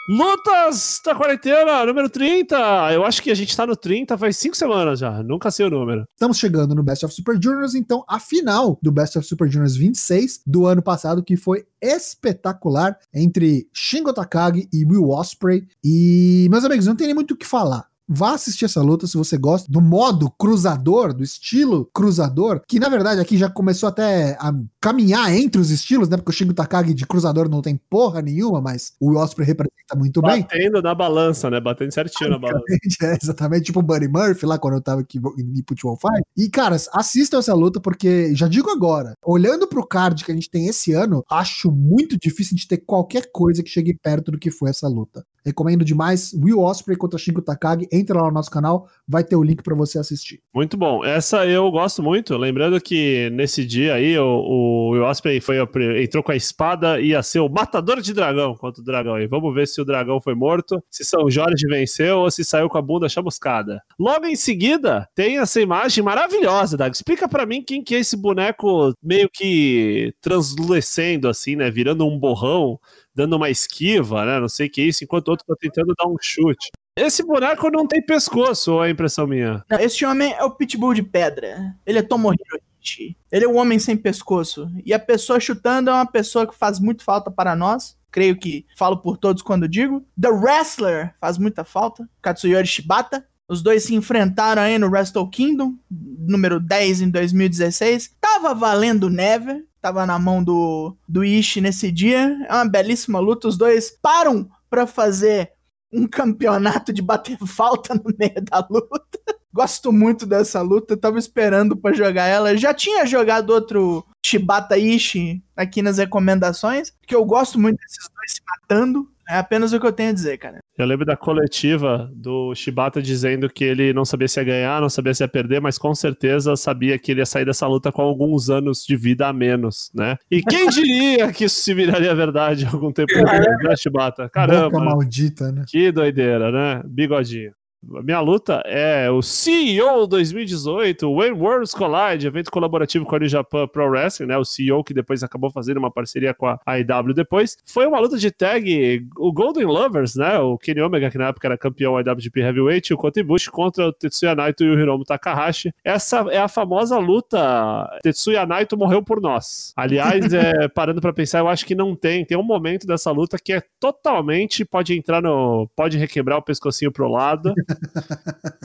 [0.07, 2.55] Lutas da quarentena, número 30.
[2.93, 5.23] Eu acho que a gente tá no 30 faz 5 semanas já.
[5.23, 6.05] Nunca sei o número.
[6.13, 9.77] Estamos chegando no Best of Super Juniors, então a final do Best of Super Juniors
[9.77, 15.67] 26 do ano passado, que foi espetacular entre Shingo Takagi e Will Ospreay.
[15.83, 17.87] E, meus amigos, não tem nem muito o que falar.
[18.09, 22.89] Vá assistir essa luta se você gosta do modo cruzador, do estilo cruzador, que na
[22.89, 26.17] verdade aqui já começou até a caminhar entre os estilos, né?
[26.17, 29.97] Porque o Shingo Takagi de cruzador não tem porra nenhuma, mas o Will Ospreay representa
[29.97, 30.43] muito bem.
[30.43, 31.61] Batendo na balança, né?
[31.61, 32.65] Batendo certinho na balança.
[33.03, 36.09] É, exatamente, tipo o Buddy Murphy lá quando eu tava aqui em Put 105.
[36.37, 40.51] E, caras, assistam essa luta porque, já digo agora, olhando pro card que a gente
[40.51, 44.51] tem esse ano, acho muito difícil de ter qualquer coisa que chegue perto do que
[44.51, 45.25] foi essa luta.
[45.45, 47.87] Recomendo demais Will Ospreay contra Shingo Takagi.
[47.95, 50.43] Entra lá no nosso canal, vai ter o link pra você assistir.
[50.53, 51.05] Muito bom.
[51.05, 52.37] Essa eu gosto muito.
[52.37, 55.59] Lembrando que nesse dia aí, o, o Will Ospreay foi,
[56.03, 59.29] entrou com a espada e ia ser o matador de dragão contra o dragão aí.
[59.29, 62.79] Vamos ver se o dragão foi morto, se São Jorge venceu ou se saiu com
[62.79, 63.81] a bunda chamuscada.
[63.97, 66.93] Logo em seguida, tem essa imagem maravilhosa, Dag.
[66.93, 71.71] Explica pra mim quem que é esse boneco meio que translucendo assim, né?
[71.71, 72.79] Virando um borrão,
[73.15, 74.41] dando uma esquiva, né?
[74.41, 76.71] Não sei o que é isso, enquanto o outro tá tentando dar um chute.
[76.97, 79.65] Esse boneco não tem pescoço, ou é impressão minha?
[79.69, 81.75] Não, esse homem é o Pitbull de pedra.
[81.85, 83.17] Ele é Tomohiro Ishii.
[83.33, 84.71] Ele é o homem sem pescoço.
[84.85, 87.97] E a pessoa chutando é uma pessoa que faz muito falta para nós.
[88.13, 90.07] Creio que falo por todos quando digo.
[90.21, 92.09] The Wrestler faz muita falta.
[92.23, 93.27] Katsuyori Shibata.
[93.49, 98.15] Os dois se enfrentaram aí no Wrestle Kingdom, número 10 em 2016.
[98.21, 99.65] Tava valendo Never.
[99.81, 102.39] Tava na mão do, do Ishii nesse dia.
[102.49, 103.49] É uma belíssima luta.
[103.49, 105.54] Os dois param pra fazer
[105.95, 109.19] um campeonato de bater falta no meio da luta.
[109.55, 112.57] Gosto muito dessa luta, tava esperando pra jogar ela.
[112.57, 118.33] Já tinha jogado outro Shibata Ishii aqui nas recomendações, porque eu gosto muito desses dois
[118.33, 119.09] se matando.
[119.29, 120.59] É apenas o que eu tenho a dizer, cara.
[120.77, 124.89] Eu lembro da coletiva do Shibata dizendo que ele não sabia se ia ganhar, não
[124.89, 128.03] sabia se ia perder, mas com certeza sabia que ele ia sair dessa luta com
[128.03, 130.17] alguns anos de vida a menos, né?
[130.31, 134.25] E quem diria que isso se viraria verdade algum tempo depois, né, Shibata?
[134.25, 135.65] Boca Caramba, maldita, né?
[135.69, 136.83] que doideira, né?
[136.87, 137.53] Bigodinho.
[137.97, 143.19] A minha luta é o CEO 2018, o When Worlds Collide, evento colaborativo com a
[143.19, 144.39] New Japan Pro Wrestling, né?
[144.39, 147.57] O CEO que depois acabou fazendo uma parceria com a AEW depois.
[147.67, 150.39] Foi uma luta de tag, o Golden Lovers, né?
[150.39, 153.93] O Kenny Omega, que na época era campeão IWGP Heavyweight, o Kota Ibushi contra o
[153.93, 155.73] Tetsuya Naito e o Hiromu Takahashi.
[155.85, 159.73] Essa é a famosa luta Tetsuya Naito morreu por nós.
[159.77, 162.25] Aliás, é, parando para pensar, eu acho que não tem.
[162.25, 165.69] Tem um momento dessa luta que é totalmente pode entrar no.
[165.77, 167.55] pode requebrar o pescocinho pro lado.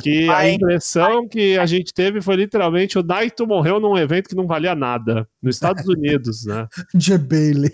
[0.02, 4.36] Que a impressão que a gente teve foi literalmente o Naito morreu num evento que
[4.36, 5.28] não valia nada.
[5.42, 6.68] Nos Estados Unidos, né?
[6.96, 7.18] G.
[7.18, 7.72] Bailey.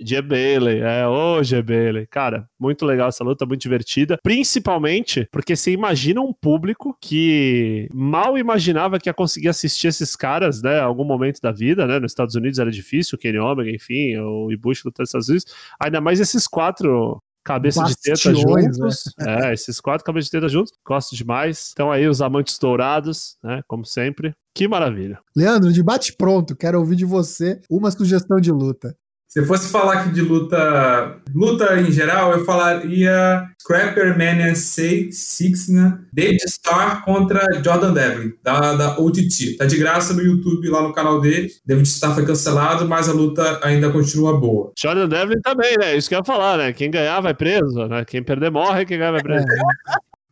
[0.00, 0.22] G.
[0.22, 1.62] Bailey, é, ô G.
[1.62, 2.06] Bailey.
[2.06, 4.18] Cara, muito legal essa luta, muito divertida.
[4.22, 10.62] Principalmente porque você imagina um público que mal imaginava que ia conseguir assistir esses caras,
[10.62, 10.80] né?
[10.80, 11.98] Algum momento da vida, né?
[11.98, 15.46] Nos Estados Unidos era difícil, o Kenny Omega, enfim, o Ibushi lutando nos Estados Unidos.
[15.80, 19.04] Ainda mais esses quatro cabeça de teta juntos.
[19.18, 20.72] É, esses quatro cabeças de teta juntos.
[20.86, 21.70] Gosto demais.
[21.72, 23.62] Então aí os amantes dourados, né?
[23.66, 24.34] Como sempre.
[24.54, 25.20] Que maravilha.
[25.36, 28.96] Leandro, de bate pronto, quero ouvir de você uma sugestão de luta.
[29.28, 35.68] Se eu fosse falar aqui de luta, luta em geral, eu falaria Scrapper Mania 6,
[35.68, 35.98] né?
[36.10, 39.58] David Starr contra Jordan Devlin, da, da OTT.
[39.58, 41.50] Tá de graça no YouTube, lá no canal dele.
[41.66, 44.72] David Starr foi cancelado, mas a luta ainda continua boa.
[44.78, 45.94] Jordan Devlin também, né?
[45.94, 46.72] Isso que eu ia falar, né?
[46.72, 48.06] Quem ganhar vai preso, né?
[48.06, 49.44] Quem perder morre, quem ganhar vai preso.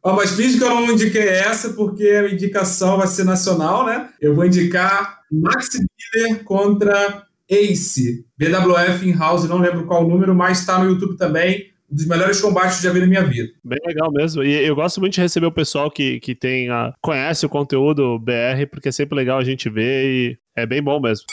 [0.03, 4.09] Ó, mas finge que eu não indiquei essa, porque a indicação vai ser nacional, né?
[4.22, 5.68] Eu vou indicar Max
[6.14, 11.66] Miller contra Ace, BWF in House, não lembro qual número, mas está no YouTube também.
[11.90, 13.49] Um dos melhores combates que já vi na minha vida.
[13.64, 14.42] Bem legal mesmo.
[14.42, 18.18] E eu gosto muito de receber o pessoal que, que tem a, conhece o conteúdo
[18.18, 21.24] BR, porque é sempre legal a gente ver e é bem bom mesmo.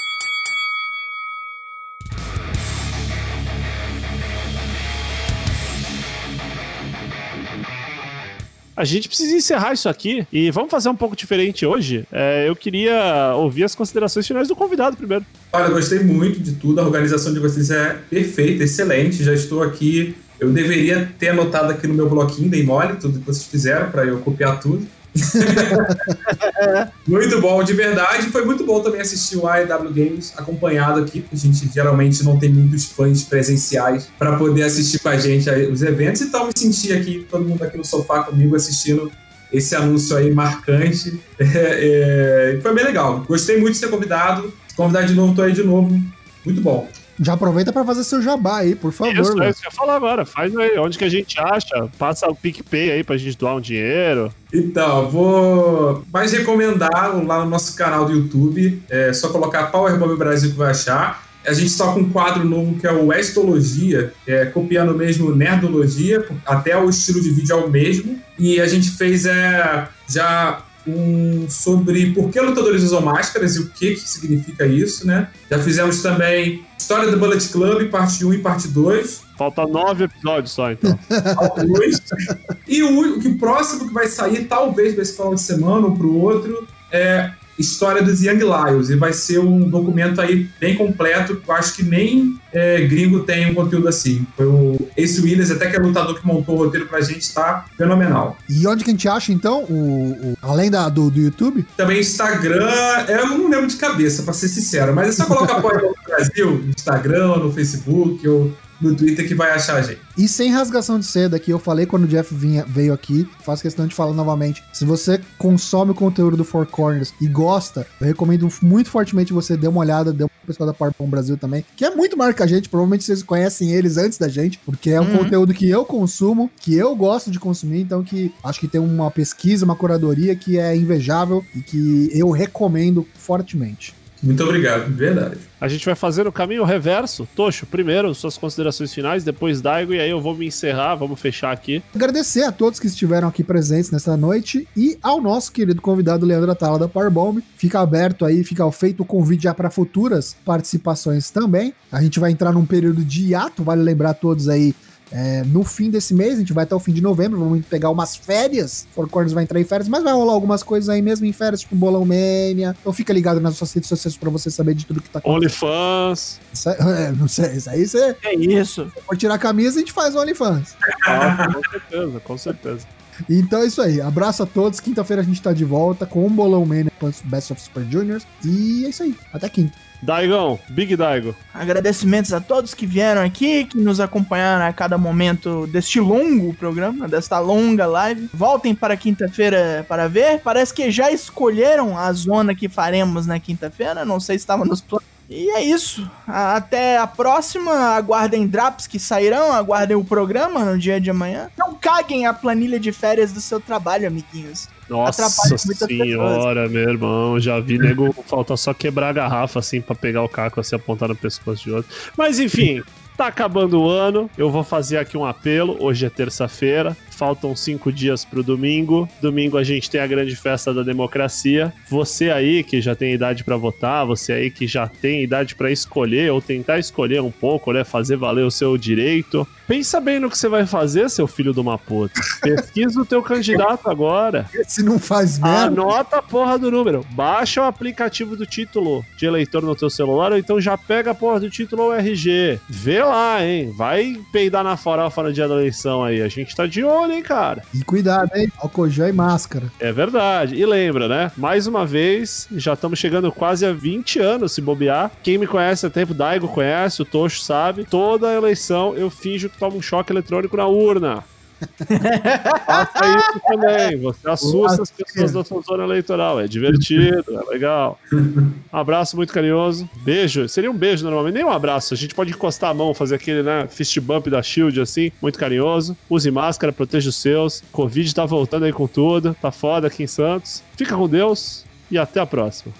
[8.75, 12.05] A gente precisa encerrar isso aqui e vamos fazer um pouco diferente hoje.
[12.11, 15.23] É, eu queria ouvir as considerações finais do convidado primeiro.
[15.51, 16.81] Olha, eu gostei muito de tudo.
[16.81, 19.23] A organização de vocês é perfeita, excelente.
[19.23, 20.15] Já estou aqui.
[20.39, 24.05] Eu deveria ter anotado aqui no meu bloquinho, dei mole, tudo que vocês fizeram para
[24.05, 24.85] eu copiar tudo.
[27.07, 28.27] muito bom, de verdade.
[28.29, 32.37] Foi muito bom também assistir o AEW Games acompanhado aqui, porque a gente geralmente não
[32.39, 36.21] tem muitos fãs presenciais para poder assistir com a gente os eventos.
[36.21, 39.11] Então, me senti aqui, todo mundo aqui no sofá comigo assistindo
[39.51, 41.19] esse anúncio aí marcante.
[41.39, 43.23] É, é, foi bem legal.
[43.27, 44.53] Gostei muito de ser convidado.
[44.67, 45.99] Se convidar de novo, tô aí de novo.
[46.45, 46.87] Muito bom.
[47.23, 49.13] Já aproveita para fazer seu jabá aí, por favor.
[49.13, 50.25] Isso, é isso que eu ia falar agora.
[50.25, 51.89] Faz aí, onde que a gente acha?
[51.97, 54.33] Passa o PicPay aí pra gente doar um dinheiro.
[54.53, 58.83] Então, vou mais recomendar lá no nosso canal do YouTube.
[58.89, 61.23] É só colocar Powerbomb Brasil que vai achar.
[61.45, 66.25] A gente está com um quadro novo que é o Estologia, é, copiando mesmo Nerdologia,
[66.45, 68.17] até o estilo de vídeo é o mesmo.
[68.39, 73.69] E a gente fez é, já um sobre por que lutadores usam máscaras e o
[73.69, 75.29] que, que significa isso, né?
[75.49, 79.21] Já fizemos também História do Bullet Club, parte 1 e parte 2.
[79.37, 80.99] Falta nove episódios só, então.
[82.67, 86.67] E o, o próximo que vai sair, talvez desse final de semana ou pro outro,
[86.91, 88.89] é História dos Young Lions.
[88.89, 91.41] E vai ser um documento aí bem completo.
[91.47, 94.25] Eu acho que nem é, gringo tem um conteúdo assim.
[94.35, 97.65] Foi o Ace Williams, até que é lutador que montou o roteiro pra gente, tá
[97.77, 98.37] fenomenal.
[98.49, 101.65] E onde que a gente acha, então, o, o- além da, do, do YouTube?
[101.77, 102.69] Também Instagram,
[103.07, 106.69] eu não lembro de cabeça, pra ser sincero, mas é só colocar no Brasil, no
[106.69, 108.51] Instagram, no Facebook ou
[108.83, 109.99] no Twitter que vai achar a gente.
[110.17, 113.61] E sem rasgação de seda, que eu falei quando o Jeff vinha, veio aqui, faço
[113.61, 114.63] questão de falar novamente.
[114.73, 119.55] Se você consome o conteúdo do Four Corners e gosta, eu recomendo muito fortemente você
[119.57, 122.43] dê uma olhada, dê uma pessoal da Powerpom Brasil também, que é muito maior que
[122.43, 125.17] a gente, provavelmente vocês conhecem eles antes da gente, porque é um Uhum.
[125.19, 129.09] conteúdo que eu consumo, que eu gosto de consumir, então que acho que tem uma
[129.09, 133.93] pesquisa, uma curadoria que é invejável e que eu recomendo fortemente.
[134.23, 135.37] Muito obrigado, de verdade.
[135.59, 137.27] A gente vai fazer o caminho reverso.
[137.35, 141.51] Tocho, primeiro suas considerações finais, depois Daigo, e aí eu vou me encerrar, vamos fechar
[141.51, 141.83] aqui.
[141.93, 146.51] Agradecer a todos que estiveram aqui presentes nesta noite e ao nosso querido convidado Leandro
[146.51, 147.43] Atala da Powerbomb.
[147.57, 151.73] Fica aberto aí, fica feito o convite já para futuras participações também.
[151.91, 154.73] A gente vai entrar num período de hiato, vale lembrar a todos aí.
[155.15, 157.91] É, no fim desse mês, a gente vai até o fim de novembro, vamos pegar
[157.91, 158.87] umas férias.
[158.95, 161.61] Four Corners vai entrar em férias, mas vai rolar algumas coisas aí mesmo em férias,
[161.61, 162.75] tipo Bolão Mania.
[162.81, 165.69] Então fica ligado nas suas redes sociais para você saber de tudo que tá acontecendo.
[165.69, 166.39] OnlyFans.
[166.51, 168.91] Isso aí- é, não sei, isso aí você É isso.
[169.05, 170.75] pode tirar a camisa e a gente faz o OnlyFans.
[171.05, 172.87] Ah, com certeza, com certeza.
[173.29, 174.01] Então é isso aí.
[174.01, 174.79] Abraço a todos.
[174.79, 176.91] Quinta-feira a gente tá de volta com um bolão Mania
[177.25, 178.25] Best of Super Juniors.
[178.43, 179.15] E é isso aí.
[179.31, 179.73] Até quinta.
[180.03, 181.33] Daigão, Big Daigo.
[181.53, 187.07] Agradecimentos a todos que vieram aqui, que nos acompanharam a cada momento deste longo programa,
[187.07, 188.29] desta longa live.
[188.33, 190.41] Voltem para quinta-feira para ver.
[190.41, 194.03] Parece que já escolheram a zona que faremos na quinta-feira.
[194.03, 195.07] Não sei se estava nos planos.
[195.29, 196.09] E é isso.
[196.27, 197.71] Até a próxima.
[197.95, 199.53] Aguardem drops que sairão.
[199.53, 201.49] Aguardem o programa no dia de amanhã.
[201.57, 204.67] Não caguem a planilha de férias do seu trabalho, amiguinhos.
[204.93, 210.23] Nossa senhora, meu irmão, já vi nego, falta só quebrar a garrafa assim para pegar
[210.23, 211.91] o caco assim apontar no pescoço de outro.
[212.17, 212.81] Mas enfim,
[213.15, 215.77] Tá acabando o ano, eu vou fazer aqui um apelo.
[215.79, 219.07] Hoje é terça-feira, faltam cinco dias pro domingo.
[219.21, 221.73] Domingo a gente tem a grande festa da democracia.
[221.89, 225.71] Você aí que já tem idade para votar, você aí que já tem idade para
[225.71, 229.47] escolher ou tentar escolher um pouco, né, fazer valer o seu direito.
[229.67, 232.19] Pensa bem no que você vai fazer, seu filho de uma puta.
[232.41, 234.45] Pesquisa o teu candidato agora.
[234.67, 235.67] Se não faz merda.
[235.67, 237.05] Anota a porra do número.
[237.11, 241.15] Baixa o aplicativo do título de eleitor no teu celular ou então já pega a
[241.15, 242.59] porra do título ORG.
[242.67, 243.73] Vê lá, hein?
[243.75, 246.21] Vai peidar na farofa no dia da eleição aí.
[246.21, 247.63] A gente tá de olho, hein, cara.
[247.73, 248.51] E cuidado, hein?
[248.57, 249.71] Álcool gel e máscara.
[249.79, 250.55] É verdade.
[250.55, 251.31] E lembra, né?
[251.37, 255.11] Mais uma vez, já estamos chegando quase a 20 anos se bobear.
[255.21, 257.85] Quem me conhece há tempo, Daigo conhece, o Tocho sabe.
[257.85, 261.23] Toda eleição eu finjo que tomo um choque eletrônico na urna.
[262.65, 263.97] Faça isso também.
[264.01, 266.39] Você assusta as pessoas da sua zona eleitoral.
[266.39, 267.99] É divertido, é legal.
[268.11, 269.89] Um abraço muito carinhoso.
[270.03, 270.47] Beijo.
[270.47, 271.93] Seria um beijo normalmente, nem um abraço.
[271.93, 275.11] A gente pode encostar a mão, fazer aquele né, fist bump da Shield assim.
[275.21, 275.95] Muito carinhoso.
[276.09, 277.63] Use máscara, proteja os seus.
[277.71, 279.35] Covid tá voltando aí com tudo.
[279.41, 280.63] Tá foda aqui em Santos.
[280.77, 282.73] Fica com Deus e até a próxima.